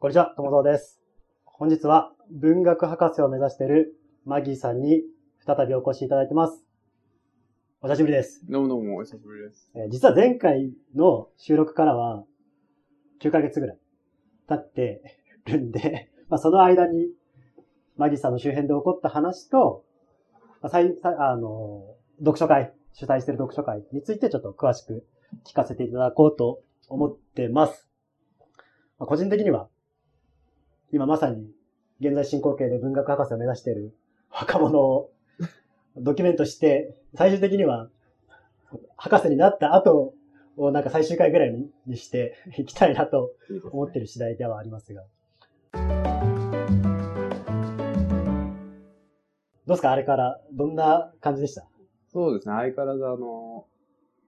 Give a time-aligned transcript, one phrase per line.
[0.00, 1.00] こんにちは、友蔵です。
[1.44, 5.02] 本日は文学博士を目指しているマギーさんに
[5.44, 6.62] 再びお越しいただいてます。
[7.80, 8.46] お久しぶりです。
[8.48, 9.72] どうもどうも、お久しぶりです。
[9.74, 12.24] えー実は前回の収録からは
[13.20, 13.78] 9ヶ月ぐらい
[14.48, 15.02] 経って
[15.46, 17.08] るんで、 まあ、その間に
[17.96, 19.84] マギーさんの周辺で起こった話と、
[20.62, 25.04] まあ、さいさあの、読書会、主催している読書会についてちょっと詳しく
[25.44, 27.90] 聞かせていただこうと思ってます。
[29.00, 29.68] まあ、個人的には、
[30.90, 31.50] 今まさに
[32.00, 33.94] 現在進行形で文学博士を目指している
[34.30, 35.10] 若者を
[35.96, 37.90] ドキュメントして、最終的には
[38.96, 40.14] 博士になった後
[40.56, 43.32] をなんか最終回ぐらいににしていきたいなと
[43.70, 45.02] 思ってる次第ではありますが。
[49.66, 49.90] どうですか？
[49.90, 51.68] あれから、どんな感じでした？
[52.10, 53.66] そうですね、相変わらずあの、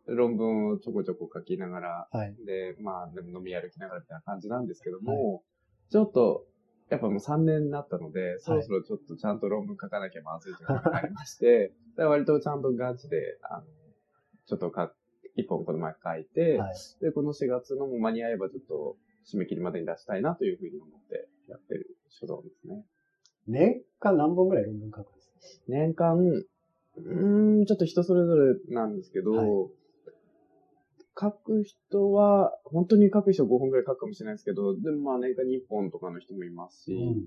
[0.07, 2.35] 論文をちょこちょこ書きながら、はい。
[2.45, 5.43] で、まあ、飲み歩きながらみたいな感じなんですけども、
[5.91, 6.47] ちょっと、
[6.89, 13.65] やっぱもう3年になったので、そろそろちょっとちゃんと論文書かなきゃまずいというのがありまして、 で割とちゃんとガチで、あの、
[14.46, 14.93] ちょっとか、
[15.37, 16.74] 一本この前書いて、はい。
[17.01, 22.85] で、この4月のも間に合えばちょっと締め切りまでに出したいなというふうに思ってやってる所存ですね。
[23.46, 29.80] 年間何本ぐらい論文書くんです年間、うーん、ちょっと人それぞれなんですけど、はい
[31.21, 37.27] 書く人は、本当に書く人は5本ぐらい書くかもしれないですけど、でもまあ年間に1本とかの人もいますし、うん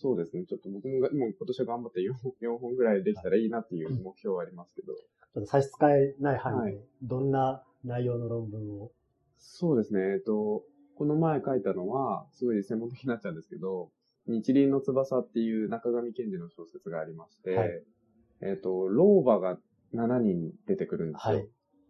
[0.00, 8.92] そうですね、ちょっと僕もが今今年は頑張って 4, 4 本ぐらいできたらいいなっていう目標はありますけど、ちょっと差し支えない範囲はいで、どんな内容の論文を？
[9.38, 13.90] そうですね、えっと、この前書いたのは、すごい専門的になっちゃうんですけど、
[14.28, 17.82] 日輪の翼っていう中上健二の小説がありまして、はい
[18.42, 19.58] えっと、老婆が
[19.94, 21.34] 7人出てくるんですよ。
[21.34, 21.48] はい。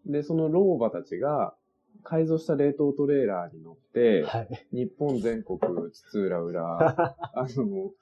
[0.09, 1.55] で、その老婆たちが
[2.03, 4.67] 改造した冷凍トレーラーに乗って、はい。
[4.73, 5.59] 日本全国
[5.92, 6.89] 津々浦々、
[7.34, 7.92] あの、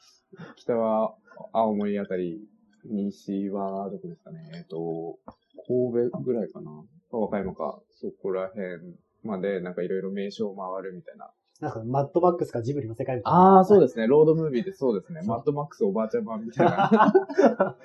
[0.57, 1.17] 北は
[1.53, 2.41] 青森あたり、
[2.85, 5.19] 西はどこですかね、えっと、
[5.67, 6.71] 神戸ぐらいかな
[7.11, 11.31] 和歌山か、そこら辺までなんかいろいろ名所を回るみたいな。
[11.61, 13.39] なんか、マッドマックスかジブリの世界みたいな。
[13.39, 14.07] ああ、そうでですね。
[14.07, 15.23] ロードムービーでそうですね。
[15.23, 16.91] マッドマックスおばあちゃん版みたいな。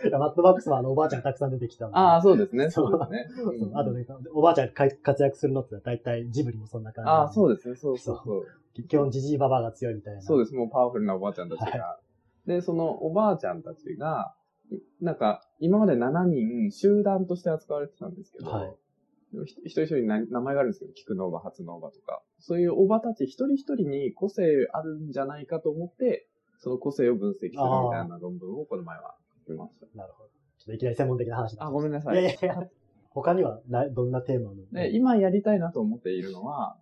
[0.01, 0.07] す。
[0.09, 1.87] いやマッドマックスはあの、おばあちゃんがたくさん出てきた。
[1.87, 2.69] ああ、そうですね。
[2.69, 3.29] そそううですね。
[3.35, 7.09] そううんあとね、おばあちゃんが活躍するのって大体ジブリもそんな感じ。
[7.09, 7.75] ああ、そうでですね。
[7.75, 8.45] そうそうそう。
[8.75, 8.83] す。
[8.83, 10.19] 基本ジジイババアが強いみたいな。
[10.19, 10.53] でそうです。
[10.53, 11.99] もうパワフルなおばあちゃんたちが。
[12.45, 14.33] で、そのおばあちゃんたちが、
[15.01, 18.75] なんか、今まで7人集団として扱われてたんですけど、はい
[19.33, 26.27] 一人一人な名前があるんですけど、菊のおば、初のおばとか、そういうおばたち一人一人に個性あるんじゃないかと思って、
[26.59, 27.55] その個性を分析するみ
[27.91, 29.15] たいな論文をこの前は
[29.47, 29.87] 書きました。
[29.95, 30.29] なるほど。
[30.59, 31.65] ちょっといきなり専門的な話だ。
[31.65, 32.27] あ、ごめんなさいやいい。
[32.27, 32.67] やいや。
[33.09, 34.55] 他にはな、どんなテーマの？
[34.71, 36.77] で、今やりたいなと思っているのは、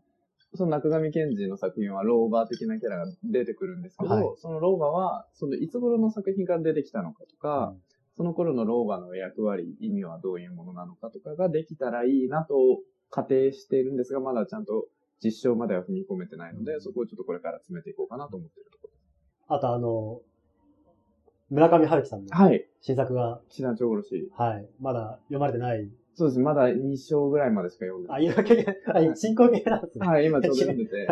[0.54, 7.74] その中上健二の作品はローバー的なキャラが出てくるんですけど、はいそのローバーは、そのいつ頃の作品から出てきたのかとか、
[8.20, 12.56] その頃のローバーの役割、意味はどういうものなのかとかができたらいいなと
[13.10, 14.88] 仮定しているんですが、まだちゃんと
[15.24, 19.00] 実証までは踏み込めてないので、そこをちょっとこれから詰めていこうかなと思っているところで
[19.48, 20.20] あとあの、
[21.50, 22.34] 村上春樹さんのす。
[22.34, 22.66] はい。
[22.82, 24.30] 新作が、シナチョウ殺し。
[24.36, 25.90] はい、まだ読まれてない。
[26.20, 26.40] そうです。
[26.40, 28.26] まだ2章ぐらいまでしか読んでなあ、い。
[28.26, 30.06] いうわけで、あ、進行形なんですね。
[30.06, 31.08] はい、今ちょうど読んでて。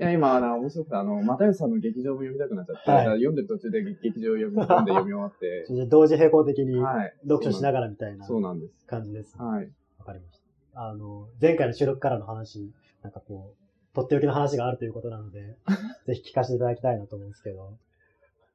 [0.00, 7.14] いや、今、あの、面白くて、あの、 又吉さんの劇場も読みたくなっちゃって、はい読んでる途中で劇場読み込んで読み終わって、 同時並行的にはい。
[7.22, 8.84] 読書しながらみたいなそうなんです。
[8.86, 9.38] 感じです。
[9.38, 9.70] はい。
[10.00, 10.40] わかりまし
[10.72, 10.82] た。
[10.82, 12.72] あの、前回の収録からの話、
[13.04, 15.56] なんかこう、とっておきの話があるということなので、
[16.06, 17.78] ぜひ聞かせていただきたいなと思うんですけど。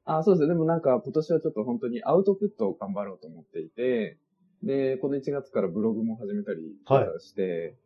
[0.04, 0.48] あ、そうですね。
[0.48, 4.18] でもなんか今年はちょっと本当にアウトプットを頑張ろうと思っていて、
[4.62, 7.20] で、この1月からブログも始めたりはい。
[7.20, 7.76] して、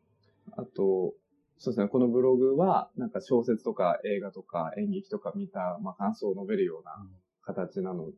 [0.57, 1.15] あと、
[1.59, 7.07] そうですね、このブログはなんか小説とか映画とか演劇とか見た、まあ、感想を述べるような
[7.43, 8.11] 形なの、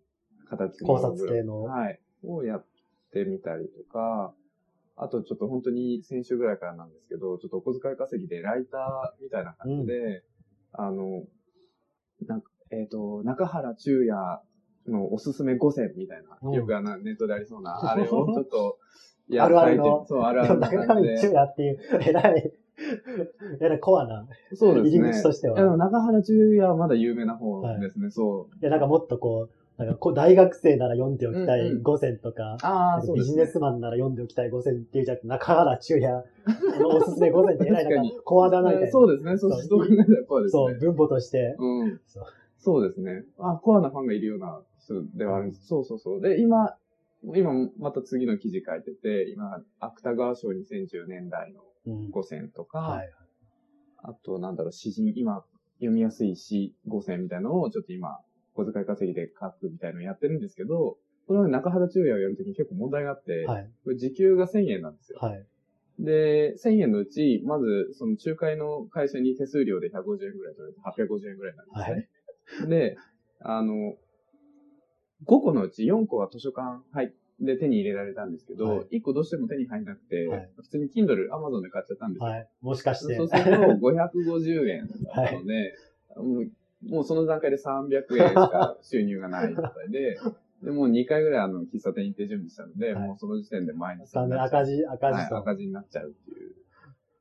[0.48, 2.00] 形の考察系のはい。
[2.24, 2.66] をやっ
[3.12, 4.34] てみたりとか、
[4.96, 10.24] あとちょっと本当に先週ぐらいからなんですけど、ちょっとお小遣い稼ぎでライターみたいな感じで、
[10.72, 11.24] あの、
[12.26, 14.40] なんか、えっ、と、中原中也
[14.88, 18.78] のおすすめ5選みたいな、うんよくあのネットでありそうな、 あれをちょっと、
[19.28, 21.78] やあるあるのそう、あるあるの中上感じで中也っていう、
[22.08, 22.52] えらい、
[23.60, 24.26] えらいコアな。
[24.54, 24.90] そうですね。
[24.90, 28.56] 入り口としては中原中也はまだ有名な方ですね、そう。
[28.60, 33.18] いや、なんかもっとこう、なんかこう大学生なら読んでおきたいうんうん5選とか、ああ、なんうです、ね。
[33.18, 36.24] ビジネスマンなら読んでおきたい5選っていうじゃなくて、中原中也
[36.80, 38.90] のおすすめ5選ってえらいなん確かコアだなみたいな。
[38.90, 40.16] そうですね、そう、そうそうですね。
[40.50, 41.56] そう、文法として。
[41.58, 42.00] うん。
[42.06, 42.24] そう
[42.58, 43.24] そうですね。
[43.38, 45.66] あ、コアなファンがいるような人ではあるんです。
[45.66, 46.20] そうそうそう。
[46.20, 46.76] で、今、
[47.34, 52.10] 今また次の記事書いてて、今、芥川賞2010年代のうん。
[52.10, 53.10] 5選とか、はい。
[54.02, 55.44] あと、なんだろう、詩人、今、
[55.78, 58.18] 読みやすい詩5選みたいなのをちょっと今、
[58.54, 60.96] 小遣い稼ぎで書くみたいなのをやってるんですけど、
[61.26, 63.70] この中原中也をやるときに結構問題があって、はい。
[63.84, 65.18] これ時給が1000円なんですよ。
[65.20, 65.46] はい。
[65.98, 72.08] で、1000円のうち、まず、その仲介の会社に手数料で150円ぐらい取られて、850円ぐらいなんで
[72.58, 72.68] すね。
[72.68, 72.96] で、
[73.40, 73.94] あの、
[75.24, 82.26] 5個のうち4個は図書館入で手に入れられたんですけど、はい1個どうしても手に入んなくて、はい普通に Kindle、Amazon で買っちゃったんですよ。
[82.30, 82.48] はい。
[82.62, 83.16] もしかして。
[83.16, 85.74] そうすると 550円だったので、
[86.16, 86.50] もう
[86.88, 90.18] もうその段階で300円しか収入がない状態で、
[90.62, 95.24] でもう2回ぐらいあの喫茶店行って準備したので、はいもうその時点で毎日完全に赤字、赤はい。
[95.24, 96.54] 赤字になっちゃうっていう。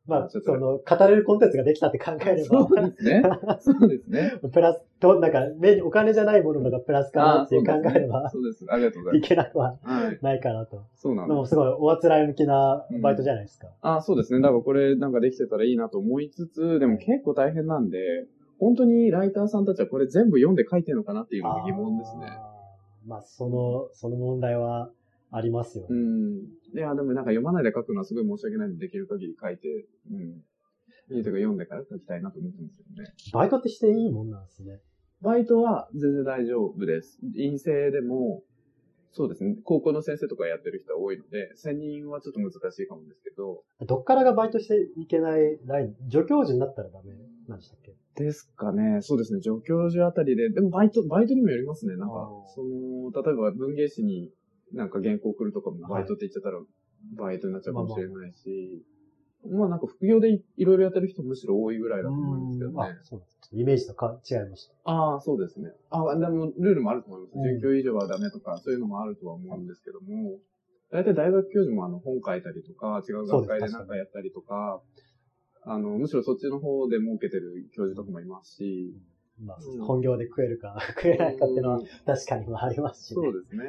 [0.07, 3.23] まあ、その、語れるコンテンツができたって考えれそうば、ですね。
[3.59, 4.33] そうですね。
[4.53, 8.65] プラス、と、なんか、目にお金じゃないもののがプラスかなっていう考えれば、そうです。
[8.69, 9.29] ありがとうございいます。
[9.29, 10.19] けなくははい。
[10.21, 10.83] ないかなと。
[10.95, 11.29] そうなんです。
[11.29, 13.67] でもすごいおあつらい向きなバイトじゃないですか。
[13.81, 14.41] あそうですね。
[14.41, 17.97] だからこれなんかできてたらいいなと思いつつ、でも結構大変なんで、
[18.59, 22.27] 本当にライターさんたちはこれ全部読んで書いてるのかなっていうのが疑問ですね。
[23.05, 24.89] まあ、その、その問題は
[25.31, 25.89] ありますよね。
[25.91, 26.35] うん。
[26.77, 29.67] いや、でもなんか読まないで書くのはすごい申し訳ないので、できる限り書いて、
[30.11, 30.43] うん。
[31.17, 33.13] いいとか読んでから書きたいなと思ってますよね。
[33.33, 34.79] バイトってしていいもんなんですね。
[35.21, 37.19] バイトは全然大丈夫です。
[37.35, 38.43] 陰性でも、
[39.11, 39.55] そうですね。
[39.63, 47.13] 高校の先生とかやってる人は多いので、専任はちょっと難しいかもですけど、どっからがバイトしていけないライン、助教授になったらダメ
[47.47, 47.95] なんでしたっけ？
[48.21, 48.99] ですかね。
[49.01, 49.41] そうですね。
[49.41, 51.95] 助教授あたりで、でもバイト、バイトにもよりますね。
[51.95, 54.31] なんかその、例えば文芸誌に
[54.75, 56.59] なんか原稿送るとかもバイトって言っちゃったら、
[57.17, 58.83] バイトになっちゃうかもしれないし、
[59.49, 62.77] まあなんか副業でいいろいろやってる人むしろ多いぐらいだと思うんですけどね。
[62.77, 63.23] あ、そう。
[63.53, 64.73] イメージとか違いました。
[64.83, 65.69] ああ、そうですね。
[65.91, 67.31] あでもルールもあると思います。
[67.35, 70.39] うん準教以上はダメとか、そういうのもあるとは思うんですけども、
[70.91, 74.81] 大体大学教授もあの本書いたりとか、違う学会でなんかやったりとか、
[75.63, 78.93] あの、むしろそっちの方で儲けてる教授とかもいますし、
[79.39, 83.15] まあ、うん本業で食えるか 食えないかっていうのは確かにもありますし、ね。
[83.15, 83.65] そうですね。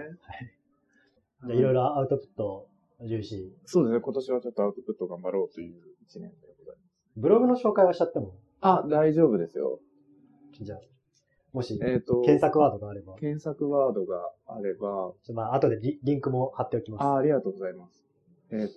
[1.47, 2.69] じゃあいろいろアウトプット
[3.07, 3.53] 重視。
[3.65, 4.01] そうですね。
[4.01, 6.91] 今年はちょっとアウトプット頑張ろうという一年でございます。
[7.17, 9.81] ブログの紹介はしちゃっても、あ、大丈夫ですよ。
[10.61, 10.81] じゃあ、
[11.53, 17.03] もし、えっ、と、検索ワードがあれば、検索ワードがあれば、ちょまあ、後でリリンクも貼っておきます。
[17.03, 18.05] あありがとうございます。
[18.51, 18.75] えっ、と、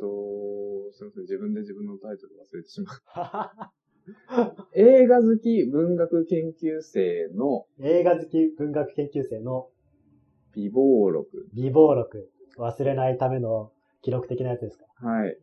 [0.91, 1.23] すみません。
[1.23, 3.79] 自分で自分のタイトル忘れてしまう。
[4.73, 9.69] 映画好き文学研究生の映画好き文学研究生の
[10.53, 11.47] 美貌録。
[11.53, 14.85] 美貌録、忘れないための記録的なやつですか？
[15.07, 15.37] はい。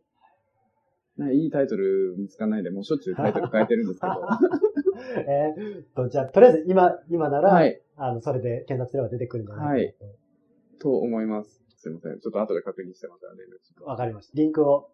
[1.17, 4.13] ねいいタイトル見つかんないで、もうしょっちゅうタイトル変えてるんですけど。
[5.27, 7.81] えーっと、じゃあ、とりあえず今、今なら、はい。
[7.95, 10.17] あの、それで検索すれば出てくるんじゃないかなと。
[10.79, 11.63] と思います。
[11.77, 12.19] すいません。
[12.19, 13.83] ちょっと後で確認してまた連絡します。
[13.83, 14.33] わかりました。
[14.35, 14.89] リンクを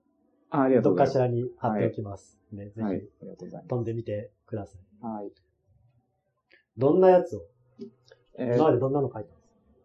[0.49, 1.13] あありがとうございます。
[1.17, 2.39] どっかしらに貼っておきます。
[2.53, 2.95] ね、ぜはい。
[2.95, 4.81] あひりがとうござい飛んでみてください。
[5.01, 5.23] ます。
[5.23, 5.31] はい。
[6.77, 7.41] どんなやつを、
[8.37, 9.42] えー今までどんなの書いたんです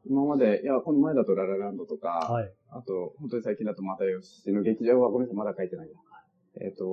[0.08, 2.52] 今まで、いや、この前だとララランドとか、かはい。
[2.70, 5.94] あと、本当に最近だと又吉の劇場はごめんなさい、まだ書いてないや。
[6.60, 6.84] えっ、と、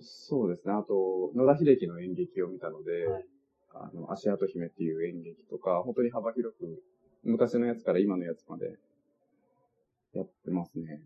[0.00, 0.74] そうですね。
[0.74, 3.26] あと、野田秀樹の演劇を見たので、はい
[3.74, 6.82] あの、足跡姫っていう演劇とか、本当に幅広く、
[7.22, 8.78] 昔のやつから今のやつまで、
[10.14, 11.00] やってますね。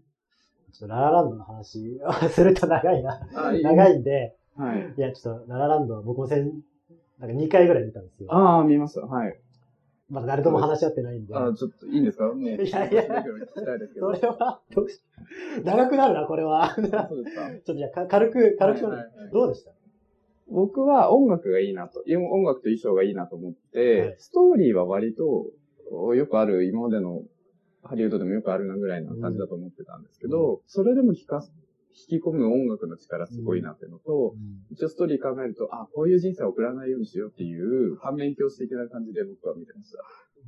[0.73, 2.01] ちょっとララランドの話
[2.31, 3.21] すると長いな。
[3.35, 3.97] あ長い。
[3.97, 4.95] いんで、はい。
[4.97, 6.41] いや、ちょっとララランドは僕も先、
[7.19, 8.35] なんか2回ぐらい見たんですよ。
[8.35, 9.03] ああ、見ました。
[9.03, 9.39] はい。
[10.11, 11.35] まだ誰とも話し合ってないんで。
[11.35, 12.27] あちょっといいんですか？
[12.27, 12.41] もう。
[12.43, 12.57] いや
[12.91, 13.25] いや。
[13.99, 15.01] それは、どうし
[15.65, 16.75] 長くなるな、これは。
[16.77, 19.73] ちょっそうですか とじゃあ、か軽く、軽く、はいはいはいどうでした？
[20.49, 25.47] 僕は音楽がいいなと、音楽と衣装がいいなと思って、はいストーリーは割と
[26.15, 27.23] よくある、今までの
[27.83, 31.51] ハリウッドでもよくあるなぐらいな感じだと思ってたんですけど、それでも弾かす、
[31.97, 34.35] 引き込む音楽の力すごいなっていうのと、
[34.71, 39.99] 一応ストーリー考えると、あ、こういう人生を送らないようにしようっていう反面教師的な感じで僕は見てました。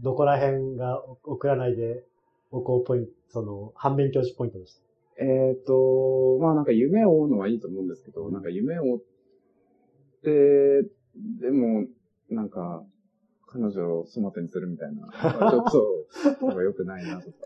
[0.02, 2.04] どこら辺が送らないで
[2.50, 4.82] おこうポイント、その、反面教師ポイントでした。
[5.22, 9.00] えっ、と、まあなんか夢を追うのはいいと思うんですけど、なんか夢を追っ
[10.22, 10.82] て、
[11.40, 11.86] でも、
[12.28, 12.84] なんか、
[13.46, 15.06] 彼女を粗末にするみたいな、
[15.50, 17.36] ちょっと、なんか良くないなとか。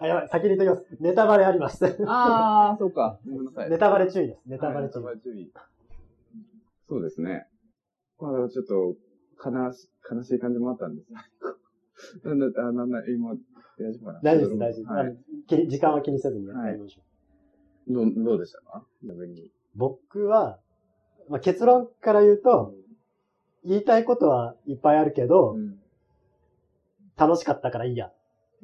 [0.00, 1.02] あ、やばい、先に言っときます。
[1.02, 1.84] ネタバレあります。
[2.06, 3.18] ああ、そうか。
[3.26, 3.70] ごめんなさい。
[3.70, 4.42] ネタバレ注意です。
[4.46, 5.00] ネタバレはい注意。
[5.00, 5.52] ネタバレ注意。
[6.88, 7.46] そうですね。
[8.20, 8.96] まあ、ちょっと、
[9.44, 11.08] 悲し、悲しい感じもあったんです。
[12.24, 13.34] なんだ、あ、なんだ、今、
[13.78, 15.16] 大丈夫かな大丈夫です、大丈夫で
[15.48, 15.68] す、はい。
[15.68, 17.00] 時間は気にせずにやはいりましょ
[17.88, 17.92] う。
[17.92, 18.84] どう、どうでしたか？
[19.02, 19.50] 逆に。
[19.74, 20.58] 僕は、
[21.28, 22.74] まあ、結論から言うと、
[23.64, 25.78] 言いたいことはいっぱいあるけど、うん。
[27.16, 28.14] 楽しかったからいいやっ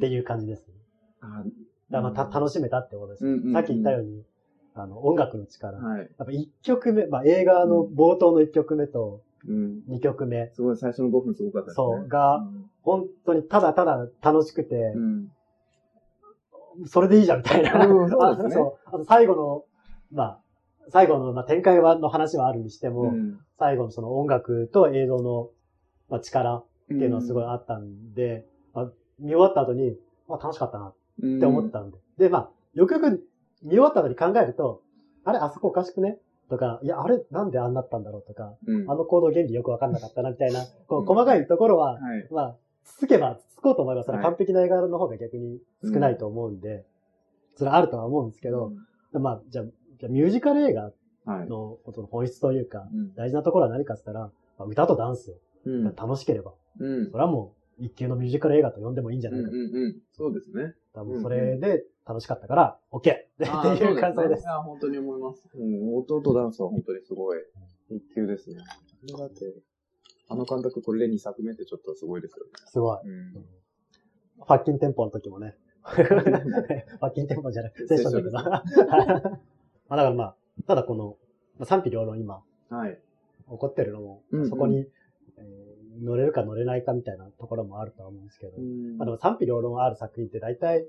[0.00, 0.74] ていう感じですね。
[1.20, 1.44] あ
[1.90, 4.22] だまあた楽しめたってことです、うんうんうんさっき言ったように、
[4.74, 5.78] あの、音楽の力。
[5.78, 5.98] はい。
[6.00, 9.82] やっぱ一曲目、まあ、映画の冒頭の一曲目と、うん。
[9.88, 10.50] 2曲目。
[10.54, 11.84] すごい最初の5分すごかったですね。
[11.84, 12.44] そう、が、
[12.82, 15.28] 本当にただただ楽しくて、うん。
[16.86, 17.86] それでいいじゃんみたいな。
[17.86, 18.88] うんそうですね あそう。
[18.88, 19.64] あと最後の、
[20.10, 20.40] まあ、
[20.90, 23.38] 最後の、まあ、展開はの話はあるにしても、うん。
[23.58, 25.50] 最後のその音楽と映像の、
[26.08, 29.96] まあ、力っっていうのはすごいあったんで、まあ、見終わった後に、
[30.28, 30.94] まあ、楽しかったなっ
[31.40, 31.96] て思ったんで。
[32.18, 33.26] で、まあ、よくよく
[33.62, 34.82] 見終わった後に考えると、
[35.24, 36.18] あれ、あそこおかしくね？
[36.50, 38.22] とか、いや、あれ、なんであんなったんだろう？
[38.22, 38.90] とか、うん。
[38.90, 42.28] あの行動原理よくわかんなかったな、みたいな、こう、うん細かいところは、はい。
[42.30, 46.84] まあ、つつけばつつこうと思えば、それはい完璧な映画の方が逆に少ないと思うんで、
[47.56, 48.72] それはあるとは思うんですけど、
[49.12, 49.64] まあ、じゃあ、
[50.04, 50.92] じゃあミュージカル映画
[51.24, 51.48] はい。
[51.48, 53.14] のことの本質というか、うん。
[53.14, 55.34] 大事なところは何かって言ったら、まあ、歌とダンス
[55.64, 55.84] うん。
[55.84, 57.10] が楽しければ、うん。
[57.10, 59.56] それはもう一級のミュージカル映画と呼んでもいいんじゃうんうんないか。
[59.56, 59.96] うん。
[60.12, 60.74] そうですね。
[60.92, 62.98] 多分それで楽しかったから、OK!
[63.00, 64.44] っていう感想ですい。
[64.44, 65.48] や、本当に思います。
[65.54, 67.38] うん、音とダンスは本当にすごい
[67.88, 68.56] 一級ですね。
[69.18, 69.54] だって、
[70.28, 72.52] あの監督これで2作目ってちょっとすごいですよね。
[72.66, 72.98] すごい。
[73.08, 73.32] うん。
[73.32, 75.56] ファッキンテンポの時もね。
[75.82, 79.38] ファッキンテンポ じゃなくて、セッションだけど。
[79.88, 80.36] まあだからまあ、
[80.66, 81.16] ただこの、
[81.58, 82.98] まあ賛否両論今、はい。
[83.50, 84.48] 起こってるのも、うんうん。
[84.48, 88.98] そこに、えー乗れるか乗れないかみたいなところもあるとは思うんですけど、うん。
[88.98, 90.86] まあでも賛否両論ある作品って大体、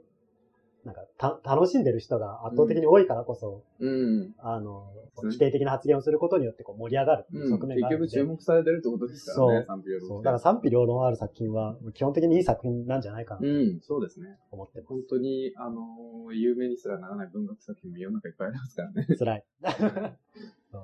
[0.86, 4.34] なんかた、楽しんでる人が圧倒的に多いからこそ、うん。
[4.38, 14.38] あの、うん否定的な発言をすることによってこう盛り上がる側面があるんで、結局注目されてるってことですからね、そう賛否両論そう、だから賛否両論ある作品は、基本的にいい作品なんじゃないかなとうん、そうですね。
[14.51, 19.06] 思ってま本当に、あのー有名にすらならない文学作品も世の中いっぱいありますからね。
[19.08, 19.15] す。
[19.15, 19.44] 辛い。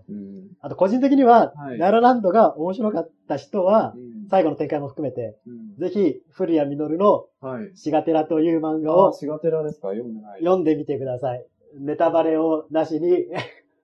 [0.10, 0.48] うん。
[0.62, 7.71] あと個人的には、はいララランドが面白かった人はう、ん最後の展開も含めて、うんぜひ、古谷実のはい。
[7.75, 9.89] シガテラという漫画あ、をシガテラですか？
[9.89, 10.39] 読んでない。
[10.39, 11.45] 読んでみてください。
[11.79, 13.25] ネタバレをなしに、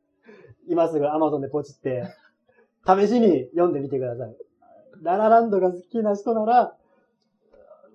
[0.69, 2.03] 今すぐ Amazon でポチって、
[2.85, 4.35] 試しに読んでみてください。
[5.01, 6.75] ララランドが好きな人なら、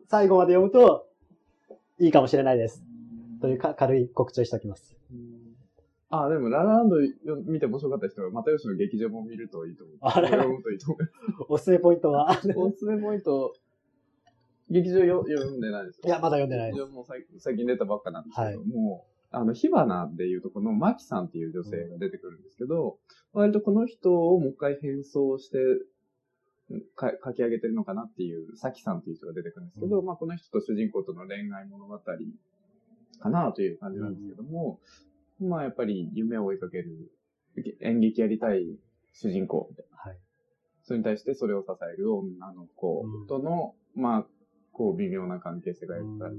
[0.08, 1.06] 最後まで読むと、
[1.98, 2.82] いいかもしれないです。
[3.40, 4.96] というか軽い告知をしておきます。
[6.12, 7.10] うんあ、でも、ララランドよ
[7.46, 9.96] 見て面白かった人は、又吉の劇場も見るといいと思う。
[10.02, 11.46] あれ読むといいと思う。
[11.48, 12.30] おすすめポイントは？
[12.30, 13.54] おすすめポイント、
[14.68, 16.78] 劇場よ読んでないですいや、まだ読んでないです。
[16.80, 22.98] 劇場も最最近出たばっかなんですけど、はいもう、あの、火花でいうとこのマキさんっていう女性が出てくるんですけど、
[23.32, 25.58] 割とこの人をもう一回変装して、
[26.94, 34.78] か書き上げてるのかなっていう、サキさんっていう人が出てくるんですけど、うまあこの人と主人公との恋愛物語かなという感じなんですけども、
[35.48, 37.10] まあやっぱり夢を追いかける、
[37.80, 38.64] 演劇やりたい
[39.12, 39.96] 主人公みたいな。
[39.98, 40.18] はい。
[40.84, 44.26] それに対してそれを支える女の子との、まあ、
[44.72, 46.38] こう微妙な関係性が描かれて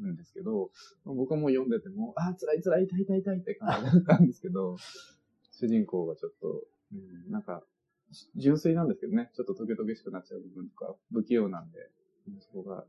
[0.00, 0.70] るんですけど、
[1.04, 4.76] 僕はもう読んでても、あー、辛い辛い、痛い痛い痛いって感じだったんですけど、
[5.52, 6.96] 主人公がちょっと、う
[7.28, 7.64] ん、なんか、
[8.10, 11.78] し純粋なんですけどね、ちょっとトゲトゲしくなっちゃう部分とか、不器用なんで、
[12.26, 12.84] うんそこが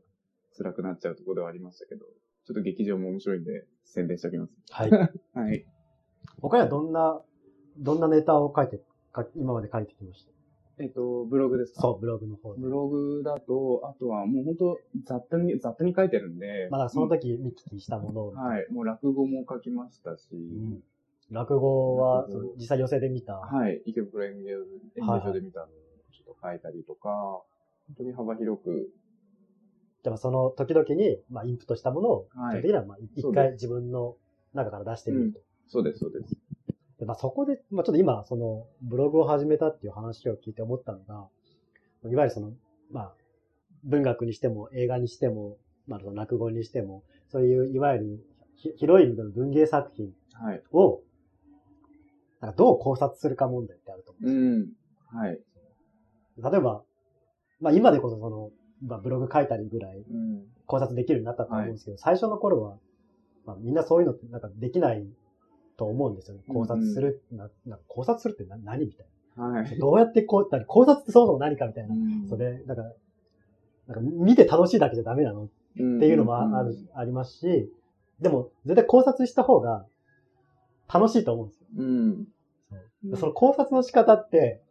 [0.56, 2.04] 辛くなっちゃうところではありましたけど、
[2.44, 4.52] ちょっと劇場も面白いんで宣伝しておきます。
[4.70, 4.90] はい。
[5.34, 5.64] はい。
[6.40, 7.20] 他にはどんな、
[7.78, 8.80] どんなネタを書いて、
[9.12, 10.32] か今まで書いてきました？
[10.82, 11.82] えっと、ブログですか？
[11.82, 12.60] そう、ブログの方で。
[12.60, 20.82] ブログだと、あとはもう本当ざっとに、ざっとに書いてるんで、まあ、だその時見聞きしたものを、はい、もう落語も書きましたし、うん
[21.30, 23.36] 落語は実際寄せで見た。
[23.36, 24.54] はい、池袋演芸
[25.00, 25.68] 場で見たのを
[26.10, 27.08] ちょっと書いたりとか、
[27.86, 28.90] 本当に幅広く、
[30.02, 34.16] でもその時々に、まあ、インプットしたものを、はい基本的には、まあ、一回自分の
[34.52, 35.40] 中から出してみると。
[35.68, 36.36] そうです、そうです。
[36.98, 41.28] でまあ、そこで、まあ、ちょっと今、その、ブログを始めたっていう話を聞いて思ったのが、
[42.04, 42.52] いわゆるその、
[42.90, 43.14] まあ、
[43.84, 45.56] 文学にしても、映画にしても、
[45.86, 50.62] まあ、その落語にしても、そういう、いわゆる、ひ広い意味での文芸作品はい。
[50.72, 51.00] を、
[52.40, 54.40] なんかどう考察するか問題ってあると思うんですよ
[55.14, 55.18] うん。
[55.18, 55.40] はい。
[56.52, 56.82] 例えば、
[57.60, 58.50] まあ今でこそその、
[58.86, 60.42] まあブログ書いたりぐらいうん。
[60.66, 62.76] 考察できるようになったと思うんですけど、最初の頃は、
[63.44, 65.04] まあみんなそういうのってなんかできない
[65.76, 66.42] と思うんですよね。
[66.48, 69.78] 考察する、ななんか考察するってな何みたいはいな。。
[69.78, 71.94] どうやってこう、何考察ってそもそも何かみたいな。
[71.94, 72.82] うんそれ、なんか、
[73.88, 77.70] なんか見て楽しいだけじゃダメなのっていうのもあある、ありますし、
[78.20, 79.84] でも絶対考察した方が
[80.92, 81.66] 楽しいと思うんですよ。
[81.76, 82.24] うん。
[83.04, 84.61] でその考察の仕方って、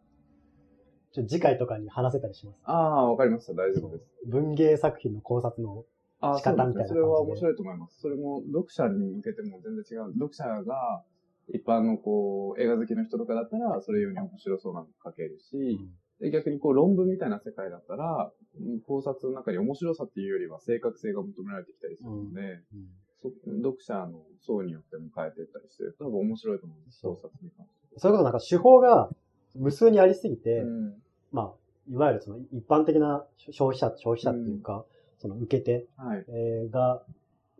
[1.13, 2.57] ちょっと次回とかに話せたりします？
[2.65, 3.53] ああ、わかりました。
[3.53, 4.05] 大丈夫です。
[4.27, 5.83] 文芸作品の考察の
[6.21, 7.99] ああ、仕方みたいな感じでそれは面白いと思います。
[7.99, 10.13] それも読者に向けても全然違う。
[10.13, 11.03] 読者が
[11.49, 15.79] 一般のこう、映画好きの人とかだったら、それより面白そうなの書けるし、
[16.21, 22.41] で逆にこう論文みたいな世界だったら、うん考察の中に面白さっていうよりは正確性が求められてきたりするので、
[22.73, 22.87] うん
[23.21, 23.29] そ
[23.61, 29.09] 読者の層によっても変えていったりして、多分面白いと思うんです、考察に関してそれこそなんか手法が
[29.55, 30.93] 無数にありすぎて、うん。
[31.31, 34.85] まあ、いわゆるその一般的な消費者、消費者っていうか、
[35.19, 36.25] その受け手、はい。
[36.29, 37.03] えーが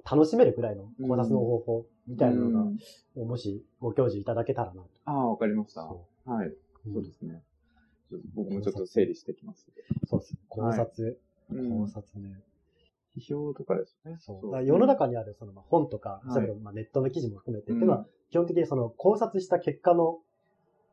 [0.04, 2.78] 楽しめるくらいの考察の方法みたいなのが、うん
[3.28, 4.90] もしご教示いただけたらなと。
[5.06, 5.82] ああ、わかりました。
[5.82, 6.48] そはい。
[6.48, 6.58] う
[6.94, 7.44] そうですね。
[8.34, 9.68] 僕もちょっと整理してきます。
[10.08, 10.36] そうです。
[10.50, 11.20] 考察、
[11.52, 12.40] うん考察ね。
[13.18, 14.16] 批評とかですね。
[14.20, 14.66] そう。
[14.66, 20.20] 世の中にあるそのまあ本とか、はいそれまあネットの記事も含めて、うんっていうのは基本的にその考察した結果の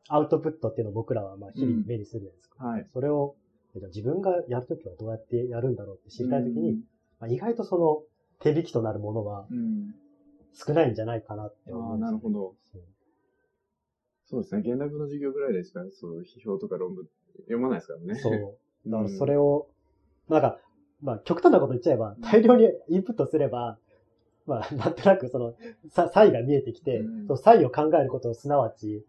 [0.07, 2.65] アウトプットっていうのを僕らはまあ日々目にするじゃないですか。
[2.65, 2.87] はい。
[2.93, 3.35] それを、
[3.75, 6.79] じゃあ自分がやるときはどうやってやるんだろうって知りたいときに、うん
[7.19, 8.01] まあ、意外とその
[8.39, 9.93] 手引きとなるものはうん。
[10.53, 12.55] 少ないんじゃないかなってああ、思うんですよなるほど。
[14.29, 14.61] そうですね。
[14.61, 17.05] 現代文の授業ぐらいでしか、そう、批評とか論文
[17.41, 18.15] 読まないですからね。
[18.15, 18.57] そう。
[18.89, 19.67] だからそれれを、
[20.27, 20.59] なんか、
[21.01, 23.79] まあ極端なこと言っちゃえば、大量にインプットすれば、
[24.45, 25.55] まあなんとなくその、
[25.89, 29.03] さ差異が見えてきて、うんその差異を考えることをすなわち、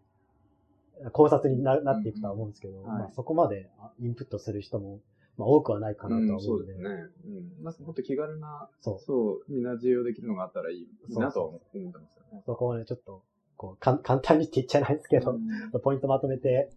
[1.11, 4.99] 考察にななっていくとは思うんですけど、んはいまあそこまであインプットする人も、
[5.37, 6.89] まあ多くはないかなとは思そううんで、ですね。
[7.25, 7.29] う
[7.61, 7.63] ん。
[7.63, 8.99] まあ、もっと気軽な、そう。
[8.99, 12.43] そう、みんな自由できるのがあったらいいそうなとは思ってますよね。
[12.45, 13.23] そこをね、ちょっと、
[13.57, 16.69] こう、かん 簡単にって言っちゃないですけど、うんポイントまとめて、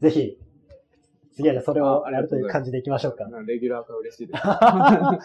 [0.00, 0.38] ぜひ、
[1.32, 3.24] 次はじゃあそれをやるがという感じでいきましょうか。
[3.44, 4.40] レギュラー化嬉しいです。
[4.46, 5.18] あ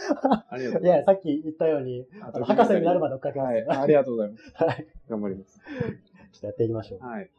[0.58, 2.38] りがとうごいや、ざいさっき言ったように、ます。
[2.38, 3.68] あの博士になるまで追っかけますよ。
[3.68, 3.77] はい。
[3.77, 4.51] ありがとうございます。
[4.56, 4.88] はい。
[5.08, 5.60] 頑張ります。
[5.60, 7.00] ちょっとやっていきましょう。
[7.06, 7.29] はい。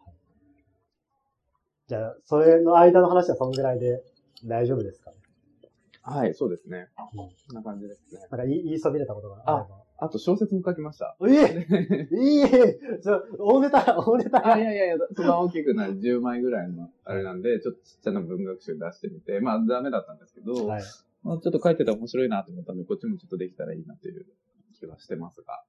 [1.90, 4.00] じゃあ、それの間の話はそのぐらいで
[4.44, 5.16] 大丈夫ですかね？
[6.02, 6.86] はい、そうですね。
[7.12, 8.20] うんこんな感じですね。
[8.30, 9.66] なんか言い言いそびれたことがあ
[9.98, 11.16] あと小説も書きました。
[11.28, 14.38] ええいいえそう大ネタ、大ネいタ。
[14.50, 20.82] やいやいやいや、そんな大きくない10枚ぐらいのあれなんで、ちょっとちっちゃな文学集出してみて、まあダメだったんですけど、はい。
[21.24, 24.26] まあ、ちょっと書いてたら面白いなと思ったんで、こっちもちょっとできたらいいなという
[24.78, 25.64] 気はしてますが。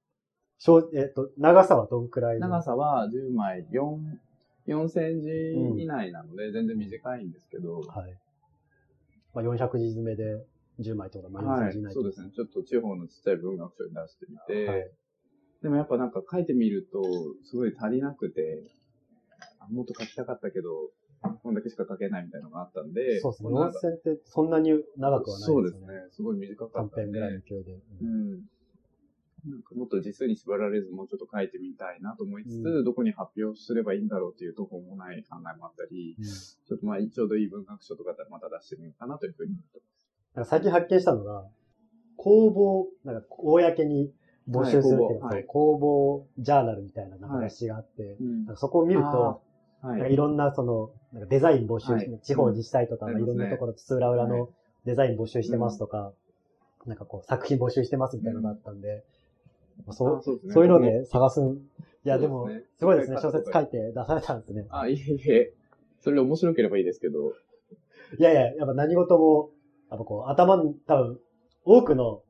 [0.58, 2.48] 小えっ、と、長さはどんくらいの？
[2.48, 3.98] 長さは10枚、4、
[4.66, 5.28] 4センチ
[5.82, 8.18] 以内なので、全然短いんですけど、はい。
[9.34, 10.44] まあ、400字詰めで
[10.80, 12.30] 10枚とか、まあ、4はいセンチ以内、そうですね。
[12.34, 14.90] ちょっと地方のちっちゃい文学書に出してみて、はい。
[15.62, 17.02] でもやっぱなんか書いてみると、
[17.44, 18.70] すごい足りなくて、
[19.60, 20.90] あもっと書きたかったけど、
[21.42, 23.48] こんだけしか書けないみたいなのがあったんで、そうですね。
[23.48, 26.04] 4こんなセンってそんなに長くはないそうですすでよね。
[26.06, 26.10] ね。
[26.10, 26.94] すごい短かったんで。
[26.94, 27.72] 短編ぐらいの勢いで。
[28.02, 28.42] うん。
[29.46, 36.24] なんかもっと実数に縛られずもうちょっと書いてみたいなと思いつつ、うどこに発表すればいいんだろうっていうところもない考えもあったり、うん。
[36.24, 39.80] ちょっとまあちょうどいい文学賞とかだったらまた出してみようかなというふうに思って
[40.34, 41.44] なんか最近発見したのが、
[42.16, 42.48] 公
[43.04, 44.12] 募、なんか公に
[44.48, 48.22] 募集するっていうか、はい公募ジャーナルみたいななんか雑誌があって、ます。
[48.22, 49.42] なんかそこを見ると、
[49.82, 49.98] はい。
[49.98, 52.20] なんかいろんなその、なんかデザイン募集、はい。
[52.22, 54.30] 地方自治体とか、いろんなところ、津浦浦はい。
[54.30, 54.48] の
[54.84, 56.12] デザイン募集してますとか、
[56.86, 59.04] なんかこう作品募集してますみたいなのがあったんで、
[59.90, 61.54] そうあそうねそういうので探すん。
[62.04, 63.18] いや、でもすごいですね。
[63.20, 64.66] 小説書いて出されたんですね。
[64.70, 65.52] あ、いえいえ。
[66.00, 67.32] それで面白ければいいですけど。
[68.18, 69.50] いやいや、やっぱ何事も、
[69.90, 71.20] やっぱこう、頭に、多分、
[71.64, 72.22] 多くの、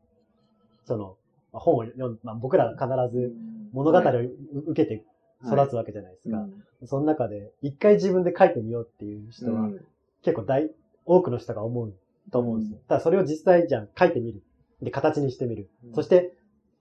[0.85, 1.17] その、
[1.53, 3.35] まあ本を読ん、まあ、僕らが必ず
[3.73, 4.27] 物語をはい
[4.67, 5.05] 受けて
[5.45, 6.39] 育つわけじゃないですか。
[6.39, 9.87] うんその中で、一回自分で書いてみようっていう人は、うん
[10.25, 10.71] 結構大、
[11.05, 11.95] 多くの人が思う
[12.33, 12.79] と思うんですよ。
[12.79, 14.43] うんただそれを実際じゃあ書いてみる。
[14.83, 15.71] で、形にしてみる。
[15.85, 16.35] うんそして、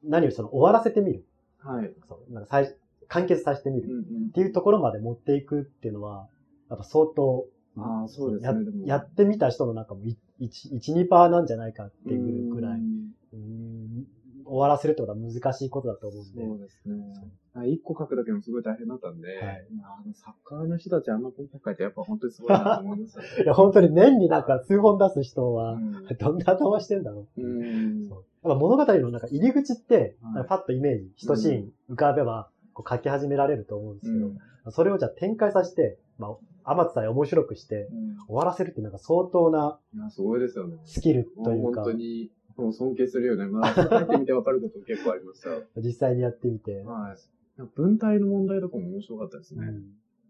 [0.03, 1.25] 何よりその終わらせてみる。
[1.59, 1.93] はい。
[2.07, 2.33] そう。
[2.33, 2.75] なんか最
[3.07, 3.89] 完結させてみる。
[3.89, 6.27] うんっていうところまで持っていくっていうのは、
[6.69, 7.45] やっぱ相当、
[7.77, 8.65] ああ、そうですやね。
[8.85, 14.05] やってみた人の中もい1、1、2%なんじゃないかっていうぐらい、うんうん
[14.43, 16.43] 終わらせるってことは難しいことだと思うんで。
[16.43, 17.31] そうですね。
[17.53, 23.27] あ一個書くだけでもすごい大変だったんで、はいあのサッカーの人たちあんなポンポン書いてやっぱ本当にすごいなと思いましたね。
[23.43, 27.41] いや、本当に年になんか数本出す人は、うん どんな頭してんだろう。
[27.41, 30.15] うんそうやっぱ物語のなんか入り口って、
[30.47, 34.37] パッとイメージ、一シーン浮かべば、こう書き始められると思うんですけど、うん
[34.69, 36.27] それをじゃあ展開させて、ま
[36.63, 37.87] あ、天津さえ面白くして、
[38.27, 40.77] 終わらせるってなんか相当ないや、すごいですよね。
[40.85, 43.47] スキルというか本当、に、もう尊敬するよね。
[43.47, 45.49] まあ、書いてみてわかること結構ありました。
[45.81, 46.83] 実際にやってみて。
[46.83, 47.15] は
[47.57, 47.61] い。
[47.75, 49.65] 文体の問題とかも面白かったですね。
[49.65, 49.83] うん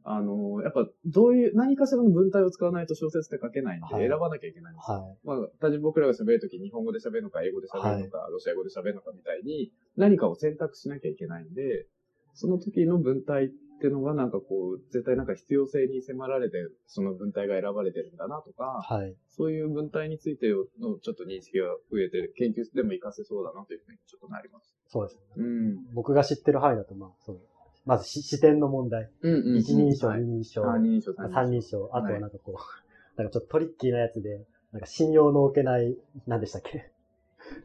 [0.04, 4.98] あの、やっぱ、どういう、何かしらの文体を使わないと小説って書けないんで、はい選ばなきゃいけないんですよ。
[4.98, 11.88] はまあ、単純に僕らが喋るとき日本語で喋るのか、英語で喋るのか、ロシア語で喋るのかみたいに、何かを選択しなきゃいけないんで、
[12.34, 13.50] その時の文体っ
[13.82, 18.94] てのがなんかこう、絶対なんか必要性に迫られて、その文体が選ばれてるんだなとか、い。
[18.94, 19.16] はい。
[19.30, 24.76] そういう文体についてのちょっと認識が増えて、研究でも活かせそうだなというふうにちょっとなります。
[24.88, 25.20] そうです。
[25.36, 25.94] うん。
[25.94, 27.40] 僕が知ってる範囲だと、まあ、そう。
[27.86, 29.10] まずし視点の問題。
[29.22, 30.22] うんうん、一人称、はい。
[30.22, 32.56] 二人称、三人称、三人称、あとはなんかこう、
[33.18, 36.92] なんかちょっとトリッキーなやつで、なんか信用の置けない、何でしたっけ？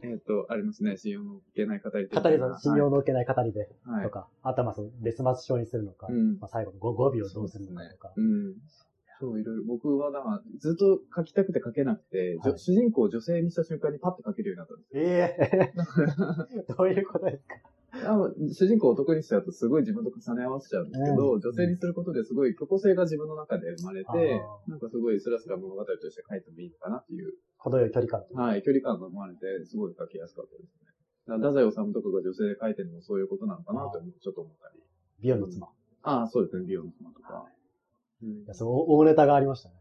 [0.01, 0.97] えっ、と、ありますね。
[0.97, 4.03] 信用の受けない語り手語りの、信用の置けない語りで、はい。
[4.03, 6.39] とか、あとはまあその、デスマス症にするのか、うん。
[6.39, 8.55] まあ最後の語語尾をどうするのかとか、うん。
[9.19, 9.63] そう、いろいろ。
[9.65, 15.01] 僕は、だから、ずっと書きたくて書けなくて、はい主人公を女性にした瞬間にパッと書けるようになったんですよ。
[15.03, 17.55] ええだから、 どういうことですか？
[18.05, 18.13] あ
[18.53, 28.23] 主人公を男にしちゃうとすごい自分と重ね合わせちゃうんですけど、うん女性にすることですごい虚構性が自分の中で生まれてなんかすごいスラスラ物語として書いてもいいのかなっていう、程よい距離感。
[28.33, 31.37] はい、距離感が生まれて、すごい書きやすかったですね。
[31.37, 34.83] 太宰治とかが女性で書いてるのもそういうことなのかなって思うちょっと思ったり。
[35.21, 35.67] ビヨンの妻。
[36.03, 37.45] ああ、そうですね、ビヨンの妻とか。
[37.49, 37.56] うん
[38.23, 39.75] いや、そう、大ネタがありましたね。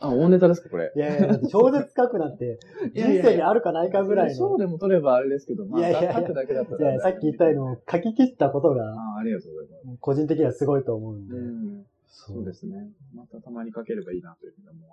[0.00, 0.92] あ、大ネタですか、これ。
[0.96, 2.58] いやいや、小説書くなんて、
[2.94, 4.34] 人生にあるかないかぐらいの。
[4.34, 9.98] 賞でも取ればあれですけど、まあ、いやいや書くだけだったいや、さっき言ったように、書き切ったことあが、あ、ありがとうございます。
[10.00, 11.34] 個人的にはすごいと思うんで。
[11.34, 11.86] うん。
[12.08, 12.90] そそうですね。
[13.14, 14.84] またたまに書ければいいなというふうに思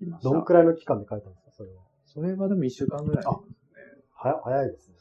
[0.00, 0.30] いました。
[0.30, 1.82] どんくらいの期間で書いたんですか、それは。
[2.06, 3.24] それはでも一週間ぐらい。
[3.24, 4.96] あはや、早いですね。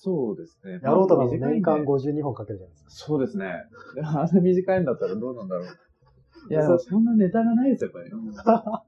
[0.00, 0.80] そうですね。
[0.82, 2.90] やろうとかも短いんで年間52本書けるじゃないですか。
[2.90, 3.52] そうですね。
[4.02, 5.66] あんな短いんだったらどうなんだろう。
[6.50, 8.10] いや、そんなネタがないですよ、やっ
[8.44, 8.84] ぱ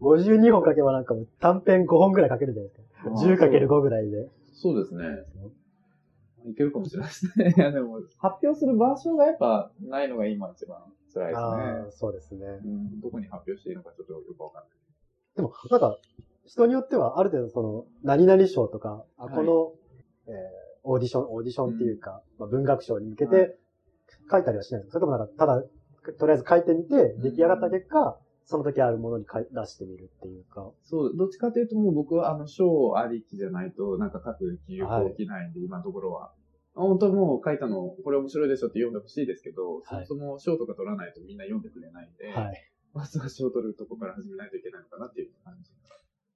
[0.00, 3.48] 52 本書けばなんかもう短編5本ぐらい書けるじゃないですか。
[3.50, 3.60] り。
[3.66, 4.28] 10×5 ぐらいで。
[4.52, 5.04] そうですね。
[6.46, 7.54] いけるかもしれないですね。
[7.56, 10.78] いや、でも、発表する場所がやっぱないのが今一番
[11.12, 11.90] 辛いですあねあ、。
[11.90, 12.46] そうですね。
[12.64, 14.70] うん、どこに発表していいのかちょっとよくわかんない。
[15.36, 15.98] でも、なんか、
[16.44, 19.72] 人によってはある程度その、何々賞とか、あはいこの、
[20.26, 23.58] えーオーディション、オーディションっていうか、まあ、文学賞に向けはて
[24.30, 25.00] 書いたりはしないんですか？
[25.00, 25.62] それともなんか、ただ、
[26.12, 30.70] とりあえず書いてみて、出来上がった結果、その時あるものに書い出してみるっていうか。
[30.84, 36.32] そう、どっちかというともう僕はあの、賞ありきじゃないと、なんか書く気力起きないんで、今のところは。
[36.74, 42.70] 本当もう書いたの、これ面白いでしょって読んでほしいですけど、はいそもそも賞とか取らないとみんな読んでくれないんで、はい。
[42.94, 45.70] まずは賞取るとこから始めないといけないのかなっていう感じ。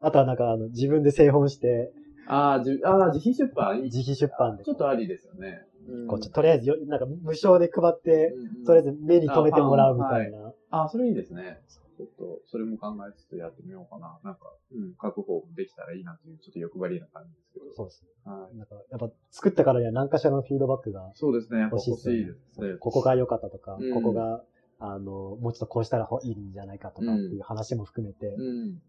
[0.01, 1.93] あとはなんか、あの、自分で製本して、
[2.27, 5.65] ああ、じあー自費出版いい自費出版でち、ょっとありですよね。
[5.89, 10.53] うんこうちょとりあえずよ、なんか無償で配って、うんうんとりあえず目に留めてもらうみたいな。
[10.71, 11.61] あ、それいいですね。
[11.97, 14.19] ちょっと、それも考えつつやってみようかな。
[14.25, 14.41] なんか、
[14.73, 17.75] うん、書く方もできたらいいなという、ちょっと欲張りな感じですけど。
[17.75, 18.09] そうですね。
[18.25, 18.57] はい。
[18.57, 21.61] なんか、やっぱ作ったからには何かしらのフィードバックがそうですね。
[21.61, 22.79] やっぱ欲しい欲しいです。
[22.79, 24.43] ここが良かったとか、うんここが、
[24.79, 28.83] あの、もうちょっとこうしたらいいんじゃないかとかっていう話も含めて、いうん。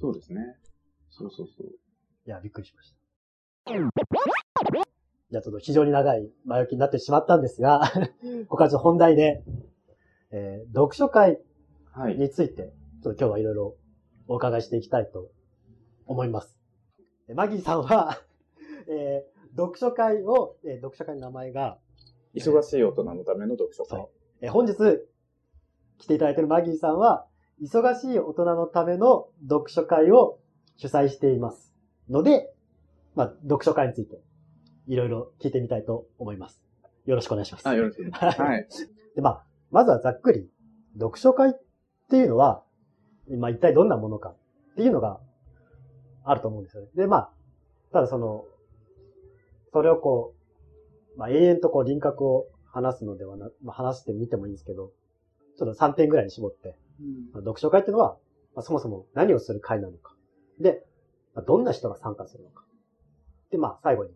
[0.00, 0.56] そうですね。
[1.10, 1.72] そうそうそう。
[2.24, 3.72] や、びっくりしました。
[5.32, 7.90] じゃあちょっと非常に長い前置きになってしまったんですが、
[8.44, 9.42] ここからちょっと本題で、
[10.30, 11.38] えー読書会
[11.94, 12.16] はい。
[12.16, 13.74] について、ちょっと今日はいろいろ
[14.28, 15.30] お伺いしていきたいと
[16.06, 16.56] 思います。
[17.28, 18.20] でマギーさんは、
[18.88, 21.78] えー読書会を、えー読書会の名前が、
[22.34, 24.06] 忙しい大人のための読書会。
[24.42, 24.74] えー本日
[25.98, 27.26] 来ていただいているマギーさんは、
[27.62, 30.38] 忙しい大人のための読書会を
[30.76, 31.72] 主催しています。
[32.10, 32.52] ので、
[33.14, 34.20] まあ、読書会について、
[34.86, 36.62] いろいろ聞いてみたいと思います。
[37.06, 37.68] よろしくお願いします。
[37.68, 38.40] あ、よろしくお願いします。
[38.40, 38.66] はい。
[39.14, 40.48] で、まあ、まずはざっくり、
[40.94, 41.52] 読書会っ
[42.10, 42.62] ていうのは、
[43.38, 45.20] まあ、一体どんなものかっていうのが
[46.24, 46.88] あると思うんですよね。
[46.94, 47.30] で、まあ、
[47.92, 48.44] ただその、
[49.72, 50.34] それをこ
[51.16, 54.92] う、まあ、永遠とこう輪郭を話すのではな、まあ、話してみてもいいんですけど、
[55.58, 56.76] ちょっと3点ぐらいに絞って、
[57.32, 58.16] まあ読書会っていうのは、
[58.54, 60.14] まあ、そもそも何をする会なのか。
[60.60, 60.84] で、
[61.34, 62.64] まあ、どんな人が参加するのか。
[63.50, 64.10] で、まあ、最後に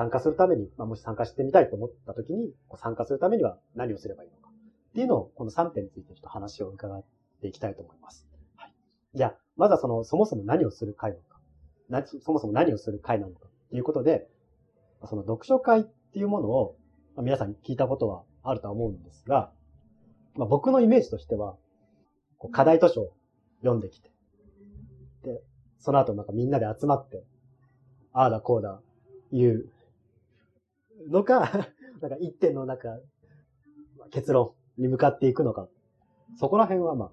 [0.00, 4.48] 参加するために、まあ、もし参加してみたいと思った時に、参加するためには何をすればいいのか。
[4.48, 7.04] っていうのを、この3点についてちょっと話を伺っ
[7.42, 8.26] ていきたいと思います。
[8.56, 8.72] はい。
[9.14, 11.38] じゃあ、まずはその、そもそも何をする会なのか。
[11.90, 13.46] なそもそも何をする会なのか。
[13.68, 14.26] ということで、
[15.04, 16.76] その読書会っていうものを、
[17.14, 19.52] まあ、皆さん聞いたことはあるとは思うんですが、
[20.34, 21.56] まあ、僕のイメージとしては、
[22.38, 23.12] こう課題図書を
[23.60, 24.10] 読んできて、
[25.24, 25.42] で、
[25.78, 27.22] その後なんかみんなで集まって、
[28.14, 28.80] ああだこうだ
[29.30, 29.70] 言う
[31.08, 31.40] のか、
[32.00, 32.98] なんか一点のなんか
[34.10, 35.68] 結論に向かっていくのか、
[36.36, 37.10] そこら辺はまあ、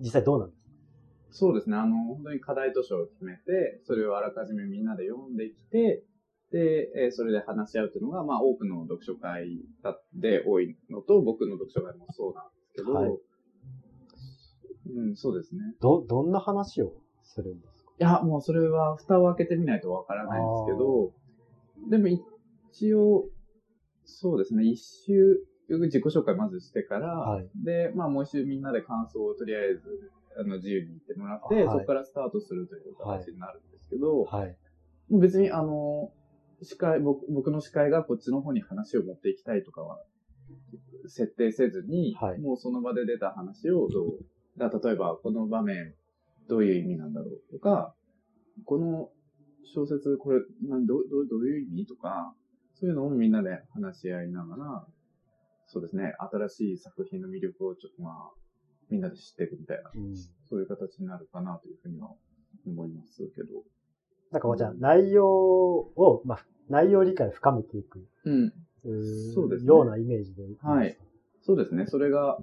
[0.00, 0.64] 実際どうなんですか？
[1.30, 1.76] そうですね。
[1.76, 6.04] あの、本当に課題図書を決めて、それをあらかじめみんなで読んできて、
[6.52, 9.60] で、えーそれで話し合うっていうのが、まあ、多くの読書会
[10.14, 13.18] で多いのと、僕の読書会もそうなんですけど、はい。
[14.94, 15.74] うん、そうですね。
[15.80, 17.90] ど、どんな話をするんですか？
[17.98, 21.10] いや、もうそれは蓋を開けてみないとわからないんですけど、
[21.90, 22.22] でも一
[22.94, 23.28] 応、
[24.04, 27.48] そうですね、一周、自己紹介まずしてから、はい。
[27.64, 29.80] で、まあもう一周みんなで感想をとりあえず、
[30.38, 31.64] あの、自由に言ってもらって、はい。
[31.64, 34.56] そこからスタートするという形になるんですけど、はい。
[35.08, 36.12] もう別にあの、
[36.62, 39.98] 司会、僕僕の司会がこっちの方に話を持っていきたいとかは、
[41.06, 42.40] 設定せずに、はい。
[42.40, 44.18] もうその場で出た話をどう、
[44.58, 45.94] だ例えばこの場面、
[46.48, 47.94] どういう意味なんだろうとか、
[48.64, 49.10] この
[49.74, 52.34] 小説、これ、どどういう意味とか、
[52.84, 54.86] そういうのをみんなで話し合いながら、
[55.66, 58.32] そうですね、新しい作品の魅力をちょっとまあ、
[58.90, 60.14] みんなで知ってるみたいな、うん。
[60.50, 62.10] そういう形になるかなというふうには
[62.66, 63.48] 思いますけど。
[64.30, 68.52] なんかこうじゃあ内容を、まあ、内容理解を深めていく、うん。
[69.34, 70.42] そうですねようなイメージで。
[70.60, 70.98] はい
[71.40, 71.86] そうですね。
[71.86, 72.38] それが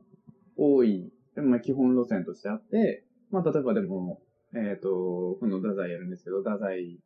[0.57, 4.21] 多い、でもまあ基本路線としてあって、まあ例えばでも、
[4.55, 6.99] えっ、と、この太宰やるんですけど、太宰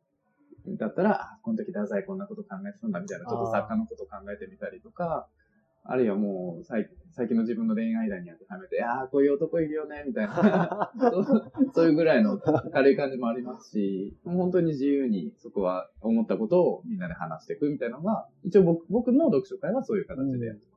[0.78, 5.28] だったら、あ、この時太宰こんなこと考えてたんだみたいな、ちょっと作家のこと考えてみたりとか、
[5.88, 10.92] あるいはもう最、最近の自分の恋愛談に当てはめて、ああ、こういう男いるよね、みたいな
[11.72, 11.86] そう。
[11.86, 20.76] いうぐらいの軽い感じもありますし、もう本当に自由にそこは思ったことをみんなで話していくみたいなのが、一応僕僕の読書会はそういう形でやってま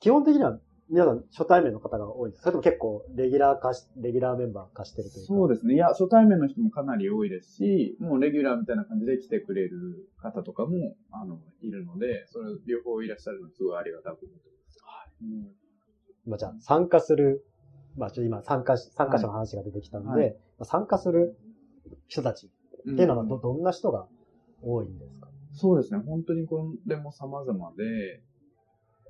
[0.00, 0.58] 基本的には
[0.90, 5.26] 皆さん初対面の方が多いんですそれとも結構レギュラー化し、レギュラーメンバー化してるというか。
[5.26, 5.74] そうですね。
[5.74, 14.78] いや、初対面の人もかなり多いですし、もうレギュラーみたいな感じで来てくれる方とかも、あの、いるので、それ両方いらっしゃるのはすごいありがたく思ってます。
[16.26, 17.44] まあじゃあ参加する、
[17.96, 21.36] まあちょっと今参加し、参加者の話が出てきたので、はいまあ参加する
[22.06, 22.50] 人たちっ
[22.86, 24.06] うんていうのはど、どんな人が
[24.62, 25.28] 多いんですか？
[25.52, 26.00] そうですね。
[26.06, 28.22] 本当にこれも様々で、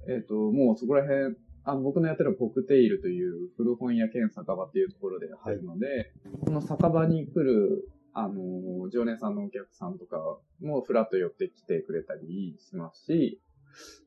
[0.08, 1.36] えっ、と、もうそこら辺、
[1.68, 10.16] あの僕のやってるコクテイルという古本屋兼酒場っていうところでやってるので、この酒場に来る、あの、常連さんのお客さんとか
[10.62, 13.38] もフラッと寄ってきてくれたりしますし、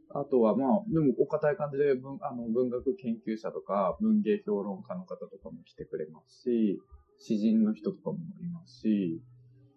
[0.10, 6.82] あとはまあ、でもお堅い感じで文あの文学研究者とか文芸評論家の方とかも来てくれますし、
[7.20, 9.22] 詩人の人とかもいますし、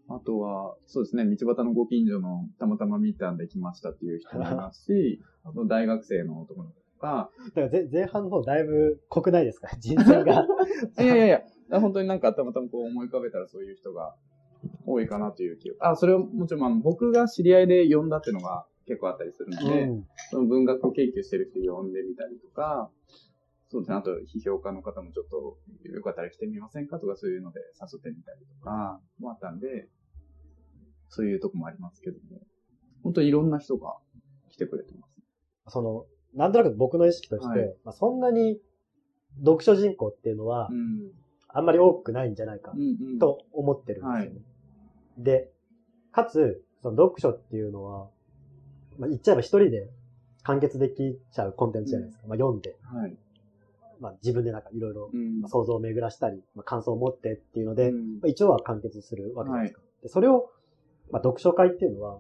[0.08, 9.68] あとは、そうですね、道端のご近所のたまたま見たんで来ましたっていう人もいますし、あと大学生の男の子か、だからぜ前半の方だいぶ濃くないですか？
[9.78, 10.46] 人生が。
[11.00, 11.28] いやいやい
[11.70, 14.14] や、本当になんかたまたまこう思い浮かべたらそういう人が
[14.86, 15.90] 多いかなという気が。
[15.90, 22.90] あ、それはもちろんあの僕が知り合いで呼んだっていうのが結構あったりするので、うんその文学を研究してる人呼んでみたりとか、
[23.68, 29.88] そうですね、あと批評家の方もちょっとよかったら来てみませんかとかそういうので誘ってみたりとかもあったんで、
[31.08, 32.40] そういうとこもありますけども、
[33.02, 33.96] 本当にいろんな人が
[34.50, 35.14] 来てくれてます。
[35.68, 38.58] その、なんとなく僕の意識として、はいまあ、そんなに
[39.40, 41.10] 読書人口っていうのはうん。
[41.54, 43.18] あんまり多くないんじゃないかうんうん。
[43.20, 44.40] と思ってるんですよね。
[45.18, 45.50] で、
[46.10, 48.08] かつ、その読書っていうのは、
[48.98, 49.88] まあ、言っちゃえば一人で
[50.42, 52.26] 完結できちゃうコンテンツじゃないですか。
[52.26, 53.16] まあ、読んで、はい。
[54.00, 55.10] まあ、自分でなんかいろいろ
[55.48, 59.80] 想像を巡らしたり、まあ、感想を持ってっていうので、うんまあ、一応は完結するわけじゃないですか。
[60.02, 60.50] でそれを、
[61.12, 62.18] まあ、読書会っていうのは、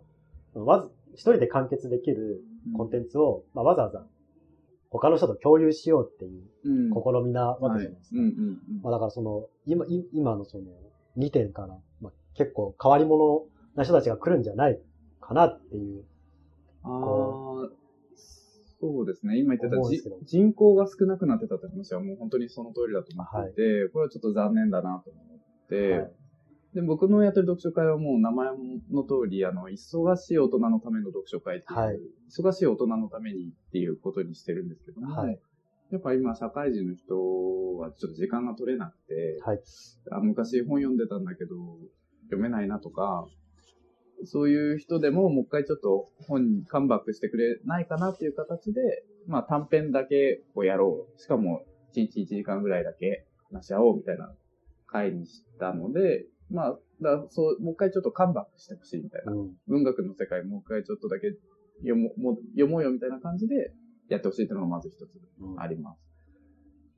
[0.54, 2.42] まず、一人で完結できる
[2.76, 4.06] コンテンツを、まあ、わざわざ
[4.90, 7.22] 他の人と共有しようっていううん。
[7.22, 8.20] 試みなわけじゃないですか。
[8.82, 10.64] まあ、だからその、今、い今のその
[11.18, 14.78] 2点から、まあ、結構変わり者な人たちが来るんじゃない
[15.20, 16.04] かなっていう。
[16.84, 16.90] ああ、
[18.80, 19.38] そうですね。
[19.38, 26.12] 今言ってた人口が少なくなってたって話はもう本当にその通りだと思っていて、これはちょっと残念だなと思って、はい
[26.74, 28.48] で、僕のやってる読書会はもう名前
[28.90, 35.38] の通り、あの、忙しい大人のための読書会っていう、はい忙しい大人のためにっていうことにしてるんですけども、はい
[35.90, 37.14] やっぱ今社会人の人
[37.76, 39.60] はちょっと時間が取れなくて、はい。
[40.10, 41.54] あ昔本読んでたんだけど、
[42.24, 43.26] 読めないなとか、
[44.24, 48.80] そういう人でももう一回ちょっと本にカムバックしてくれないかなっていう形で、
[49.28, 51.20] まあ短編だけをやろう。
[51.20, 54.34] しかも1日1時間ぐらいだけ話し合おうみたいな
[54.86, 59.32] 回にしたので、まあ、だそう、もう一回ちょっとカムバックしてほしいみたいな。
[59.32, 59.52] うん。
[59.66, 61.32] 文学の世界もう一回ちょっとだけ
[61.78, 63.72] 読もうもう読もうよみたいな感じで
[64.08, 65.00] やってほしいっていうのがまず一つ
[65.40, 66.00] うんあります。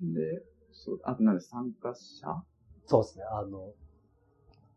[0.03, 2.45] で、そう、あとなんで参加者？
[2.85, 3.25] そうですね。
[3.31, 3.73] あの、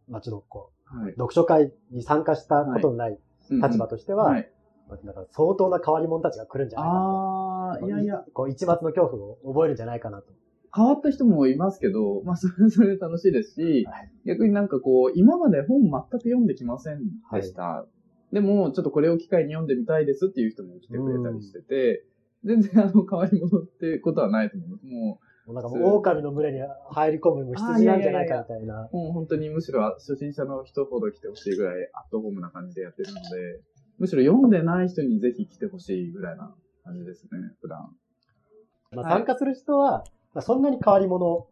[0.08, 1.12] まあ、ちょっとこはい。
[1.12, 4.52] う、読書会に参加したことのない立場としては、はい。
[4.88, 7.88] まあだから相当な変わり者たちが来るんじゃないかああ、な。
[7.88, 10.32] いやいや、こう、一抹の恐怖を覚えるんじゃないかなと。
[10.76, 17.00] 変わった人もいますけど、まあ、それ それで楽しいですし、はい逆になんかこう、今まで本全く読んできません
[17.34, 17.88] でした。
[18.32, 22.06] でも、ちょっとこれを機会に読んでみたいですっていう人も来てくれたりしてて、
[22.44, 24.86] 全然あの、変わり者ってことはないと思います。
[24.86, 26.60] ももうなんかもう狼の群れに
[26.92, 28.88] 入り込む羊なんじゃないかみたいな。
[28.94, 33.62] う、もう本当にむしろ初心者の人ほど来てほしいぐらいアットホームな感じでやってるので、
[33.98, 36.54] むしろ読んでない人にぜひ来てほしいぐらいな
[36.84, 37.30] 感じですね、
[37.62, 37.80] 普段。
[38.92, 40.04] まあ、はい参加する人は、
[40.34, 41.48] まあ、そんなに変わり者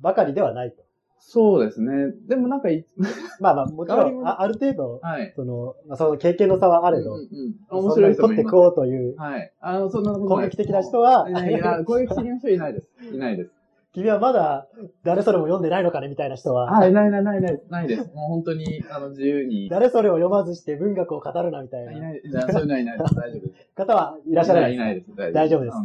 [0.00, 0.86] ばかりではないと。
[1.18, 2.12] そうですね。
[2.28, 2.86] でもなんかい、
[3.40, 5.32] まあまあ、もちろん、あある程度、はい。
[5.34, 7.26] その、まあ、その経験の差はあれど、うんうん
[7.68, 8.58] 面白い取って食。
[8.58, 9.52] おうというはい。
[9.60, 12.90] あの、そんな攻撃的な人は、いやいや、攻撃的な人いないです。
[13.12, 13.50] いないです。
[13.92, 14.68] 君はまだ
[15.04, 18.02] 誰それも読んでないのかねみたいな人は、はい、ないないないない、ないです。
[18.14, 19.66] もう本当に、あの、自由に。
[19.66, 23.14] い誰それを読まずして文学を語るなみたいなない、じゃあそういうのはいないです。
[23.14, 23.74] 大丈夫です。
[23.74, 25.32] 方はいらっしゃらないいないです。
[25.32, 25.82] 大丈夫です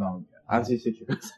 [0.53, 1.35] 安心してきてくださ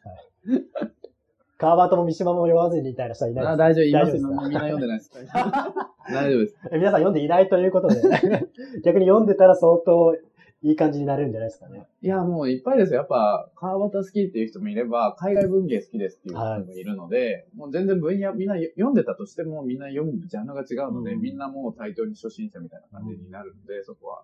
[1.57, 3.35] 川端も三島も読まずにみたいな人はいい。
[3.35, 4.43] ないですあ大丈夫、言います大丈夫ですか？
[4.43, 5.11] みんな読んでないです。
[6.11, 6.55] 大丈夫です。
[6.71, 8.01] え 皆さん読んでいないということで、
[8.83, 10.15] 逆に読んでたら相当
[10.61, 11.87] いい感じになれるんじゃないですかね。
[12.01, 12.99] いや、もういっぱいですよ。
[12.99, 24.23] やっぱ、川端好きっていう人もいれば、海外文芸好きですっていう人もいるので、もう全然分野、みんな読んでたとしても、みんな読むジャンルが違うので、うんみんなもう対等に初心者みたいな感じになるので、そこは。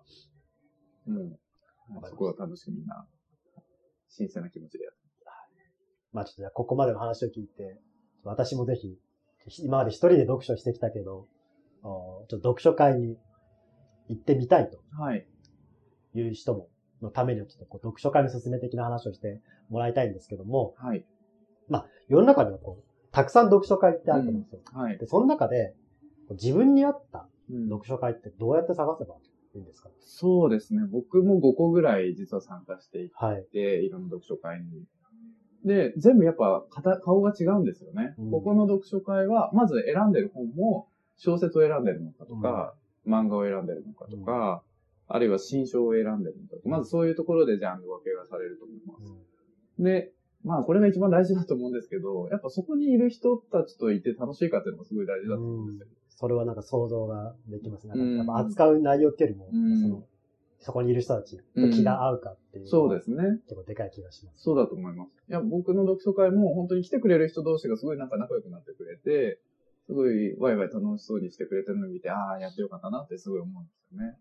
[1.08, 1.38] うん。
[2.04, 3.06] そこは楽しみな、
[4.10, 5.00] 新鮮な気持ちでやって
[6.12, 7.78] まあちょっとじゃあここまでの話を聞いて、
[8.24, 8.98] 私もぜひ、
[9.62, 11.26] 今まで一人で読書してきたけど、
[11.82, 13.16] ちょっと読書会に
[14.08, 15.26] 行ってみたいとはい。
[16.14, 16.68] いう人も、
[17.00, 21.04] のためにちょっとこう読書会の勧め的な話をしてもらいたいんですけども、はい。
[22.08, 24.60] 世の中にはこう、たくさん読書会ってあると思うんですよ。
[24.72, 24.98] はい。
[24.98, 25.74] で、その中で、
[26.30, 29.18] 自分に合ったうん読書会ってどうやって探せばい
[29.58, 29.90] いんですか？
[30.00, 30.82] そうですね。
[30.90, 33.44] 僕も5個ぐらい実は参加していはい。
[33.52, 34.84] て、いろんな読書会に。
[35.64, 38.14] で、全部やっぱ型顔が違うんですよね。
[38.18, 42.74] うんここの読書会は、まず選んでる本も小説を選んでるのかとか、
[43.06, 44.62] 漫画を選んでるのかとか、
[45.08, 49.12] あるいは新書を選んでるのかとか、まずそういうところでジャンル分けがされると思います。
[49.82, 50.12] で、
[50.44, 55.96] まあこれが一番大事だと思うんですけど、やっぱそこにいる人たちといて楽しいかっていうのがすごい大事だと思うんですよ。
[56.20, 57.94] それはなんか想像ができますね。
[57.96, 60.04] うんやっぱ扱う内容っていうよりも、うんその、
[60.58, 62.68] そこにいる人たちと気が合うかっていう。
[62.68, 63.22] そうですね。
[63.48, 64.42] 結構でかい気がします。
[64.42, 65.08] そうだと思います。
[65.30, 69.40] いや、僕の読書会も本当に来てくれる人同士がすごいなんか仲良くなってくれて、
[69.86, 74.18] すごいワイワイ楽しそうにしてくれてるのを見て、ああ、やってよかったなってすごい思うんですよね。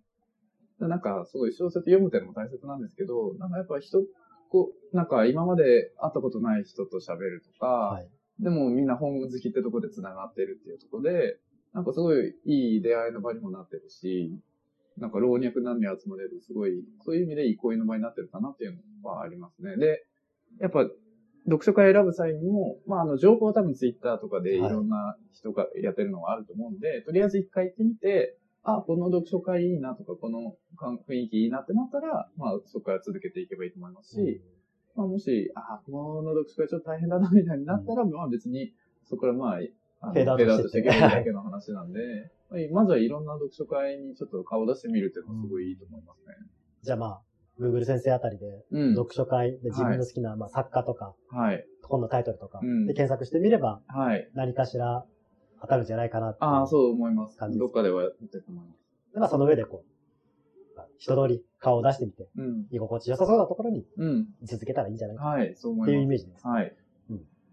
[0.80, 4.06] でなんか、すごい小説読むっていうのも大切なんですけど、なんかやっぱ人、
[4.50, 8.10] こう、なんか今まで会ったことない人と喋るとか、はい。
[8.40, 11.38] でもみんな本好きってとこで繋がってるっていうとこで、
[11.74, 14.34] なんかすごいいい出会いの場にもなってるし、
[14.98, 19.78] なんか老若男女集まれる、すごい、そういう意味でいい恋の場になってるかなっていうのはありますね。
[19.78, 20.04] で、
[20.60, 20.86] やっぱ、
[21.46, 30.56] 読書会選ぶ際にも、まあ、あの、情報は多分ツイッターとかでいはいろんな人がやってるのがあると思うんで、とりあえず一回行ってみて、あ、この読書会いいなとか、この
[31.08, 34.42] 雰囲気いいなってなったら、まあ、そこから続けていけばいいと思いますし、
[34.96, 38.74] まあ、もし、あ、この読書会ちょっと大変だなみたいになったら、まあ別に、
[39.06, 39.60] そこからまあ、
[40.02, 42.00] フェードアウトしていけばいいだけの話なんで、
[42.72, 46.36] まずはいろんな読書会にちょっと顔を出してみるっていうのはすごいいいと思いますね。
[46.82, 47.22] じゃあまあ、
[47.60, 48.96] Google 先生あたりで、うん。
[48.96, 51.66] 読書会で自分の好きな、まあ、作家とか、はい。
[51.90, 54.30] 本のタイトルとか、うんで検索してみれば、はい。
[54.34, 55.06] 何かしら
[55.62, 57.60] 当たるんじゃないかなってああ、そう思います感じ。
[57.60, 58.80] どっかではやってると思います。
[59.14, 62.68] でまあ、その上でこう、まあ一通り顔を出してみて、うん。
[62.72, 64.28] 居心地良さそうなところにうん。
[64.44, 66.42] 続けたらいいんじゃないかはい、そう思っていうイいまメージです。
[66.42, 66.48] す。
[66.48, 66.76] はい。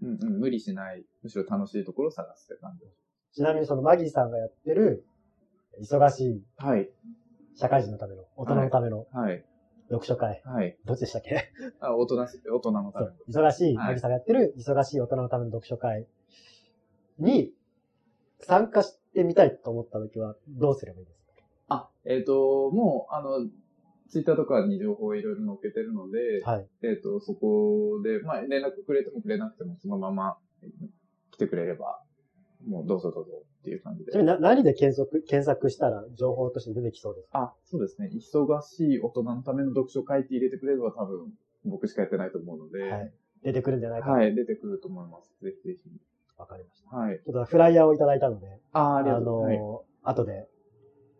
[0.02, 0.40] うんうんうん。
[0.40, 1.04] 無理しない。
[1.22, 2.84] むしろ楽しいところを探すって感じ。
[3.34, 5.04] ちなみにそのマギーさんがやってる、
[5.80, 6.90] 忙しいはい。
[7.54, 9.44] 社会人のための、大人のためのはい。
[9.88, 10.76] 読書会、はい。
[10.84, 11.50] どっちでしたっけ？
[11.80, 13.16] あ、大人す、大人のたそめう。
[13.28, 16.06] 忙しい、はいマギーさんがやってる忙しい大人のための読書会
[17.18, 17.52] に
[18.40, 21.16] 参加してみたいと思ったときはどうすればいいです
[21.68, 23.48] あ、えっ、と、もう、あの、
[24.08, 26.68] ツイッターとかに情報をいろいろ載っけてるので、かはい。
[26.82, 30.36] えっ、と、そこで、まあ、連絡くれてもくれなくても、そのまま
[31.32, 32.00] 来てくれれば、
[32.66, 34.12] もうどうぞどうぞっていう感じで。
[34.12, 37.38] ちな何で検索、検索したら情報として出てきそうですか？
[37.38, 38.10] あ、そうですね。
[38.14, 41.32] 忙しい大人のための読書会って入れてくれれば多分、
[41.64, 43.12] 僕しかやってないと思うので、はい。
[43.42, 44.12] 出てくるんじゃないかな。
[44.14, 45.30] はい、出てくると思います。
[45.42, 45.90] ぜひぜひ。
[46.38, 46.96] わかりました。
[46.96, 47.20] はい。
[47.24, 49.40] ちょっとフライヤーをいただいたので、あーありがあとう。
[49.42, 50.48] はい、のー、後で、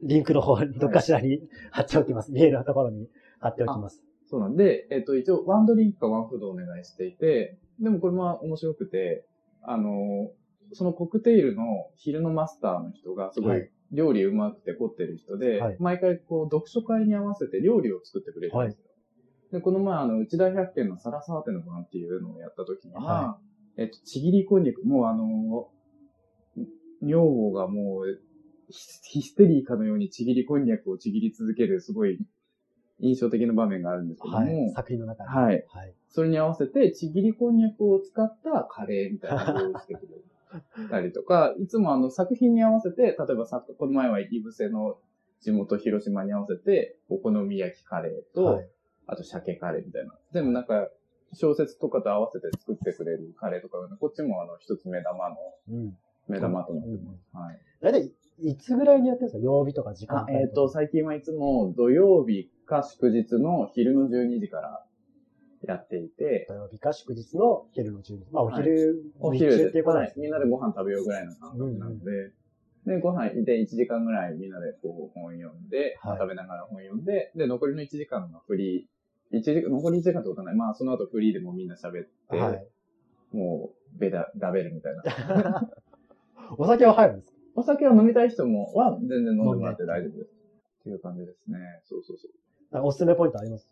[0.02, 2.32] リンクの方にどっかしらに貼っておきます。
[2.32, 3.08] 見えるところに
[3.40, 4.02] 貼っておきます。
[4.28, 9.24] そうなんで、えっ、と、一応、ワンドリンクかワンフードをお願いしていて、でもこれも面白くて、
[9.62, 10.30] あの、
[10.72, 11.62] そのコクテイルの
[11.94, 18.86] 昼のマスターの人がすごはいい料理うまくて凝ってる人で、はい毎回こう読書会に合わせて料理を作ってくれるんですよ。
[19.52, 23.38] で、この前あの、内田百軒のサラサーテのご飯っていうのをやった時には、は
[23.76, 25.68] えっと、ちぎりこんにゃく、もうあの、
[27.02, 28.20] 女房がもう
[28.68, 32.18] ヒヒステリーかのようにちぎりこんにゃくをちぎり続けるすごい
[33.00, 34.72] 印象的な場面があるんですけども、はい。
[34.72, 35.28] 作品の中に。
[35.28, 35.64] はい。
[35.68, 35.94] はい。
[36.08, 44.98] それに合わせて、ちぎりこんにゃくを使ったカレーみたいなのをしてくれたりとか、 いつもあの作品に合わせて、例えばさ、この前はイブセの
[45.40, 48.68] 地元広島に合わせて、お好み焼きカレーと、はい。
[49.08, 50.18] あと鮭カレーみたいな。
[50.32, 50.88] 全部なんか、
[51.34, 55.36] 小説とかと合わせて作ってくれるカレーとか、こっちもあの一つ目玉の、
[55.68, 55.98] うん。
[56.28, 57.36] 目玉となってます。
[57.36, 57.60] はい。
[58.38, 59.44] い、いつぐらいにやってるんですか？
[59.44, 64.84] 曜日とか時間あ帯えっ、と、最近はいつも土曜日か祝日の昼の12時から
[65.62, 68.26] やっていて土、曜日か祝日の昼の12時。
[68.32, 70.26] まあ、おはい昼、お昼っていうことはですね。
[70.26, 72.32] いみんなでご飯食べようぐらいの感覚なので、
[72.86, 78.88] で、ご飯で1時間ぐらいみんなでこう本読んで、はい食べながら本読んで、で、残りの1時間がフリ
[79.32, 80.54] 1時間、残り1時間ってことはない。
[80.54, 82.66] まあ、その後フリーでもみんな喋って、はい。
[83.32, 85.68] もう、ベダ、ダベるみたいな。
[86.58, 87.35] お酒は入るんですか？
[87.56, 90.30] お酒を飲みたい人も、は全然飲んでもらって大丈夫です。
[90.80, 91.58] っていう感じですね。
[91.84, 92.30] そうそうそう。
[92.72, 93.68] なんかおすすめポイントあります？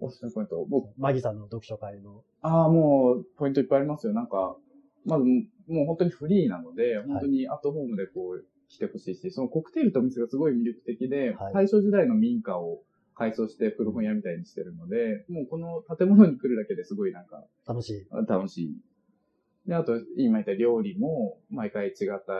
[0.00, 0.64] おすすめポイント。
[0.68, 2.22] 僕、マギさんの読書会の。
[2.40, 4.12] ああ、もう、ポイントいっぱいありますよ。
[4.12, 4.56] なんか、
[5.04, 12.82] まず、もう本当にフリーなので、本当にアットホームでこう、来てほしいし、そのコクテールとお店がすごい魅力的で、はい大正時代の民家を
[13.14, 18.06] 改装して古本屋みたいにしてるので、もうこの建物に来るだけですごいなんか、楽しい。
[18.28, 18.76] 楽しい。
[19.66, 21.94] で、あと、今言った料理も、毎回違っ
[22.24, 22.32] た、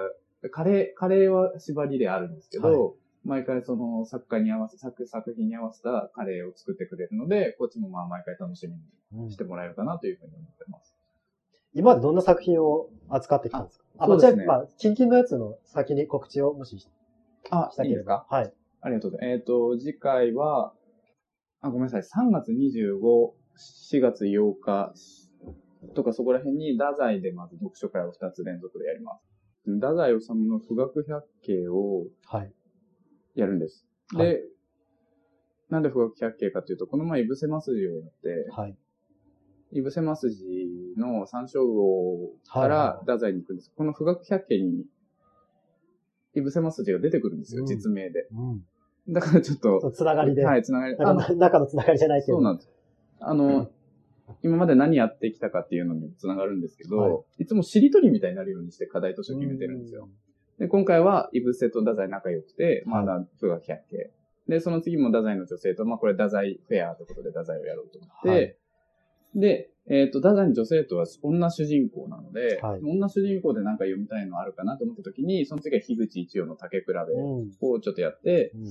[0.50, 8.80] カレー、カレーは縛りであるんですけど、毎回その作家に合わせ、作、作品に合わせたカレーを作ってくれるので、こっちもまあ毎回楽しみに
[9.24, 10.94] うんしてもらえるかなというふうに思ってます。
[11.74, 13.84] 今までどんな作品を扱ってきたんですか？
[13.98, 16.88] あ、そうですねまあ、キンキンのやつの先に告知をもしし
[17.50, 18.26] あたければ。
[18.30, 18.52] はい。
[18.80, 19.38] ありがとうございます。
[19.38, 20.72] えっ、と、次回は、
[21.60, 22.02] あ、ごめんなさい。
[22.02, 24.94] 3月25、4月8日
[25.94, 29.27] とかそこら辺に、太宰でまず読書会を2つ連続でやります。
[29.76, 32.52] 太宰治の富岳百景をはい。
[33.34, 33.86] やるんです。
[34.14, 34.42] はで、
[35.70, 38.76] なんで富岳百景かというと、この前、いぶせますじをやって、はい。
[39.72, 40.44] いぶせますじ
[40.96, 43.72] の三章号からはいはい太宰に行くんです。
[43.76, 44.86] この富岳百景に、
[46.34, 48.28] いぶせますじが出てくるんですよ、うん実名で。
[48.32, 49.12] うん。
[49.12, 50.44] だからちょっと、つながりで。
[50.44, 50.96] はい、つながり。
[51.36, 52.38] 中のつながりじゃないけど。
[52.38, 52.70] そうなんです。
[53.20, 53.70] あの、
[54.42, 60.08] 今まで何やってきたかっていうのにもつながるんですけど、、はいつもしりとりみたいになるようにして課題図書決めてるんですよ。
[60.58, 64.10] で、今回は、イブセと太宰仲良くて、まだ、富岳百景。
[64.48, 68.56] で、その次も太宰の女性と、まあこれ太宰フェアということで太宰をやろうと思って、はい
[69.34, 77.40] で、えっ、と、太宰の女性とは女主人公なので、はい女主人公でなんか読みたいのあるかなと思った時に、その次は樋口一葉の竹比べうん。
[77.40, 77.50] うん。
[77.62, 78.64] をちょっとやって、うん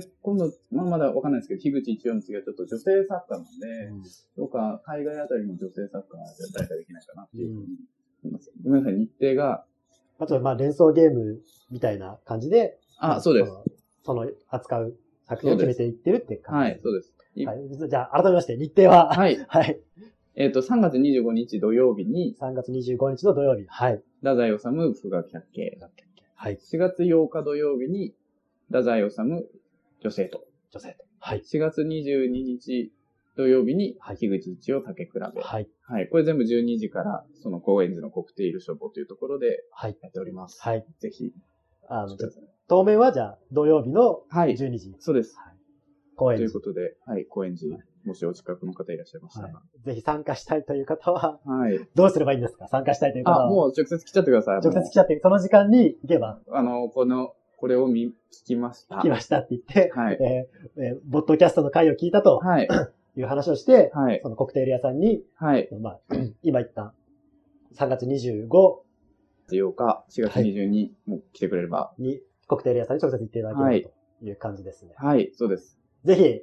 [0.00, 7.66] で、今度、まあまだわかんないですけど、樋口一葉の次はちょっと女性作家なので、どうか海外あたりの女性作家じゃ誰かできないかなっていうふうに
[8.22, 8.52] 思います。
[8.64, 9.64] ごめんなさい、日程が、
[10.20, 11.40] あと、まあ、連想ゲーム
[11.70, 13.50] みたいな感じで、あ、そうです。
[13.50, 13.64] その。
[14.02, 16.70] その扱う作品を決めていってるって感じ。
[16.70, 17.14] はい、そうです。
[17.36, 17.58] いはい。
[17.88, 19.36] じゃあ、改めまして、日程は、はい。
[19.48, 19.80] はい。
[20.34, 23.66] えっ、と、3月25日土曜日に、3月25日の土曜日。
[23.66, 24.02] はい。
[24.20, 25.78] 太宰治富岳百景。
[26.34, 26.56] はい。
[26.56, 28.14] 4月8日土曜日に、
[28.68, 29.16] 太宰治
[30.00, 30.46] 女性と。
[30.70, 31.04] 女性と。
[31.18, 31.40] はい。
[31.40, 32.92] 4月22日
[33.36, 35.20] 土曜日に、はい樋口一葉竹比べ。
[35.20, 35.68] はい。
[35.82, 36.08] はい。
[36.08, 39.96] これ全部12時から、その高円寺のコクテール書房というところではい。
[40.00, 40.60] やっております。
[40.62, 40.86] はい。
[40.98, 41.32] ぜひ。
[41.88, 42.16] あの、
[42.68, 44.54] 当面はじゃあ、土曜日のはい。
[44.54, 44.94] 12時。
[44.98, 45.36] そうです。
[45.36, 45.59] はい。
[46.20, 49.54] 公演ということで、はい、高円寺、もしお近くの方いらっしゃいましたら。
[49.54, 49.84] はい。
[49.84, 51.80] ぜひ参加したいという方は、はい。
[51.94, 52.68] どうすればいいんですか？
[52.68, 53.50] 参加したいという方あ、は。
[53.50, 54.60] もう直接来ちゃってください。
[54.60, 58.12] 直接来ちゃって、その時間に行けば、あの、この、これを見、聞
[58.46, 58.98] きました。
[58.98, 62.68] 来ましたって言って、はいえーえーボッドキャストの回を聞いたとはい。
[63.16, 64.20] いう話をして、はい。
[64.22, 65.68] そのコクテール屋さんに、はい。
[65.80, 66.00] まあ、
[66.42, 66.94] 今言った
[67.74, 68.48] 3月25
[69.50, 71.92] 8日、4月22日も来てくれれば。
[71.98, 73.90] にコクテール屋さんに直接行っていただければ
[74.20, 74.94] という感じですね。
[74.96, 75.79] はい、そうです。
[76.04, 76.40] ぜひ、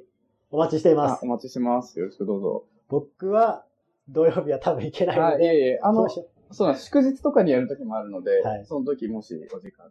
[0.50, 1.20] お待ちしています、。
[1.20, 1.98] あお待ちしてます。
[1.98, 2.64] よろしくどうぞ。
[2.88, 3.64] 僕は、
[4.08, 6.08] 土曜日は多分行けないので、えいえ、あの、
[6.50, 9.90] そう祝日とかにやるときもあるので、はいその時もしお時間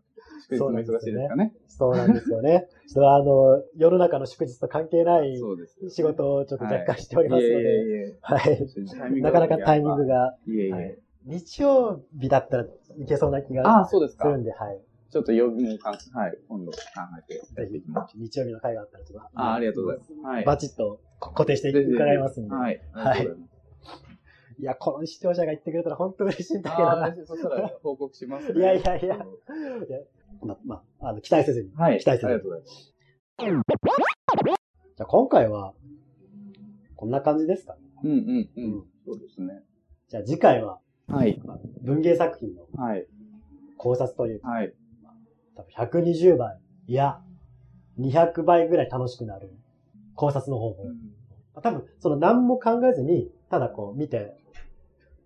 [0.50, 1.54] 祝日そうも忙しいですかね。
[1.68, 2.68] そうなんですよね。
[2.88, 5.38] ちょっとあの、世の中の祝日と関係ない。
[5.90, 8.18] 仕事をちょっと若干しておりますので。
[8.22, 9.22] はい。
[9.22, 10.16] なかなかタイミングが。
[10.16, 10.72] が、いえいえ。
[10.72, 10.98] はい
[11.28, 14.38] 日曜日だったらいけそうな気あがする。
[14.38, 14.82] んで、はい。
[15.10, 16.78] ちょっと曜日もかん、はい、今度考
[17.18, 17.42] えて。
[18.16, 20.14] 日曜日の会があったらと、ああ、ありがとうございます。
[20.14, 20.44] はい。
[20.46, 22.54] バチッと固定して伺いますんで。
[22.56, 22.82] はい。
[22.94, 23.48] ありがとうござい。
[24.60, 26.72] いや、この視聴者が言ってくれたら本当嬉しいんだ
[27.16, 28.60] けどそしたら報告しますね。
[28.60, 29.18] いやいやいや
[30.42, 31.72] ま、まあ、あの、期待せずに。
[31.76, 32.00] はい。
[32.00, 32.94] 期待せずにありがとうございます。
[34.98, 35.74] じゃあ今回は、
[36.96, 37.76] こんな感じですか？
[37.76, 37.80] ね。
[38.04, 38.22] うんうんう
[38.58, 38.84] うんん。
[39.06, 39.64] そうですね。
[40.10, 41.40] じゃあ次回は、はい。
[41.84, 43.08] 文芸作品のはい。
[43.78, 44.74] 考察というか、はい。
[45.58, 47.20] 多分120倍、いや、
[48.00, 49.50] 200倍ぐらい楽しくなる
[50.16, 50.84] 考察の方法。
[51.62, 54.36] 多分、その何も考えずに、ただこう見て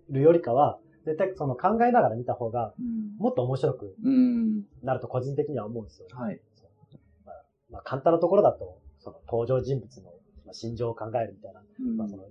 [0.10, 3.18] るよりかは、絶対その考えながら見た方が、うん。
[3.18, 4.64] もっと面白くうん。
[4.84, 6.14] なると個人的には思うんですよね。
[6.14, 6.40] はい。
[7.26, 7.36] まあ、
[7.72, 10.12] まあ簡単なところだと、その登場人物の
[10.46, 12.24] まあ心情を考えるみたいな、うんまあその、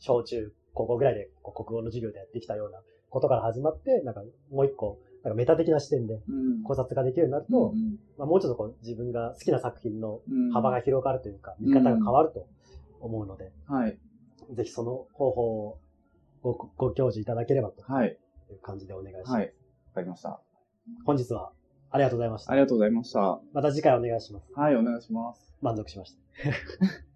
[0.00, 12.46] 小中高校ぐらいでこう国語の授業でやってきたようなことから始まって、なんかもう一個、なんかメタ的な視点でうん考察ができるようになると、うんまあ、もうちょっとこう自分が好きな作品のうん幅が広がるというか、見方が変わると
[13.00, 13.98] 思うので、はい。
[14.52, 15.78] ぜひその方法を
[16.42, 18.08] ごご教授いただければとはい。
[18.50, 19.30] いう感じでお願いします。
[19.32, 19.44] はい。
[19.46, 19.52] わ
[19.94, 20.40] かりました。
[21.04, 21.52] 本日は
[21.90, 22.52] ありがとうございました。
[22.52, 23.40] ありがとうございました。
[23.52, 24.52] また次回お願いします。
[24.54, 25.54] はい、お願いします。
[25.60, 26.18] 満足しました。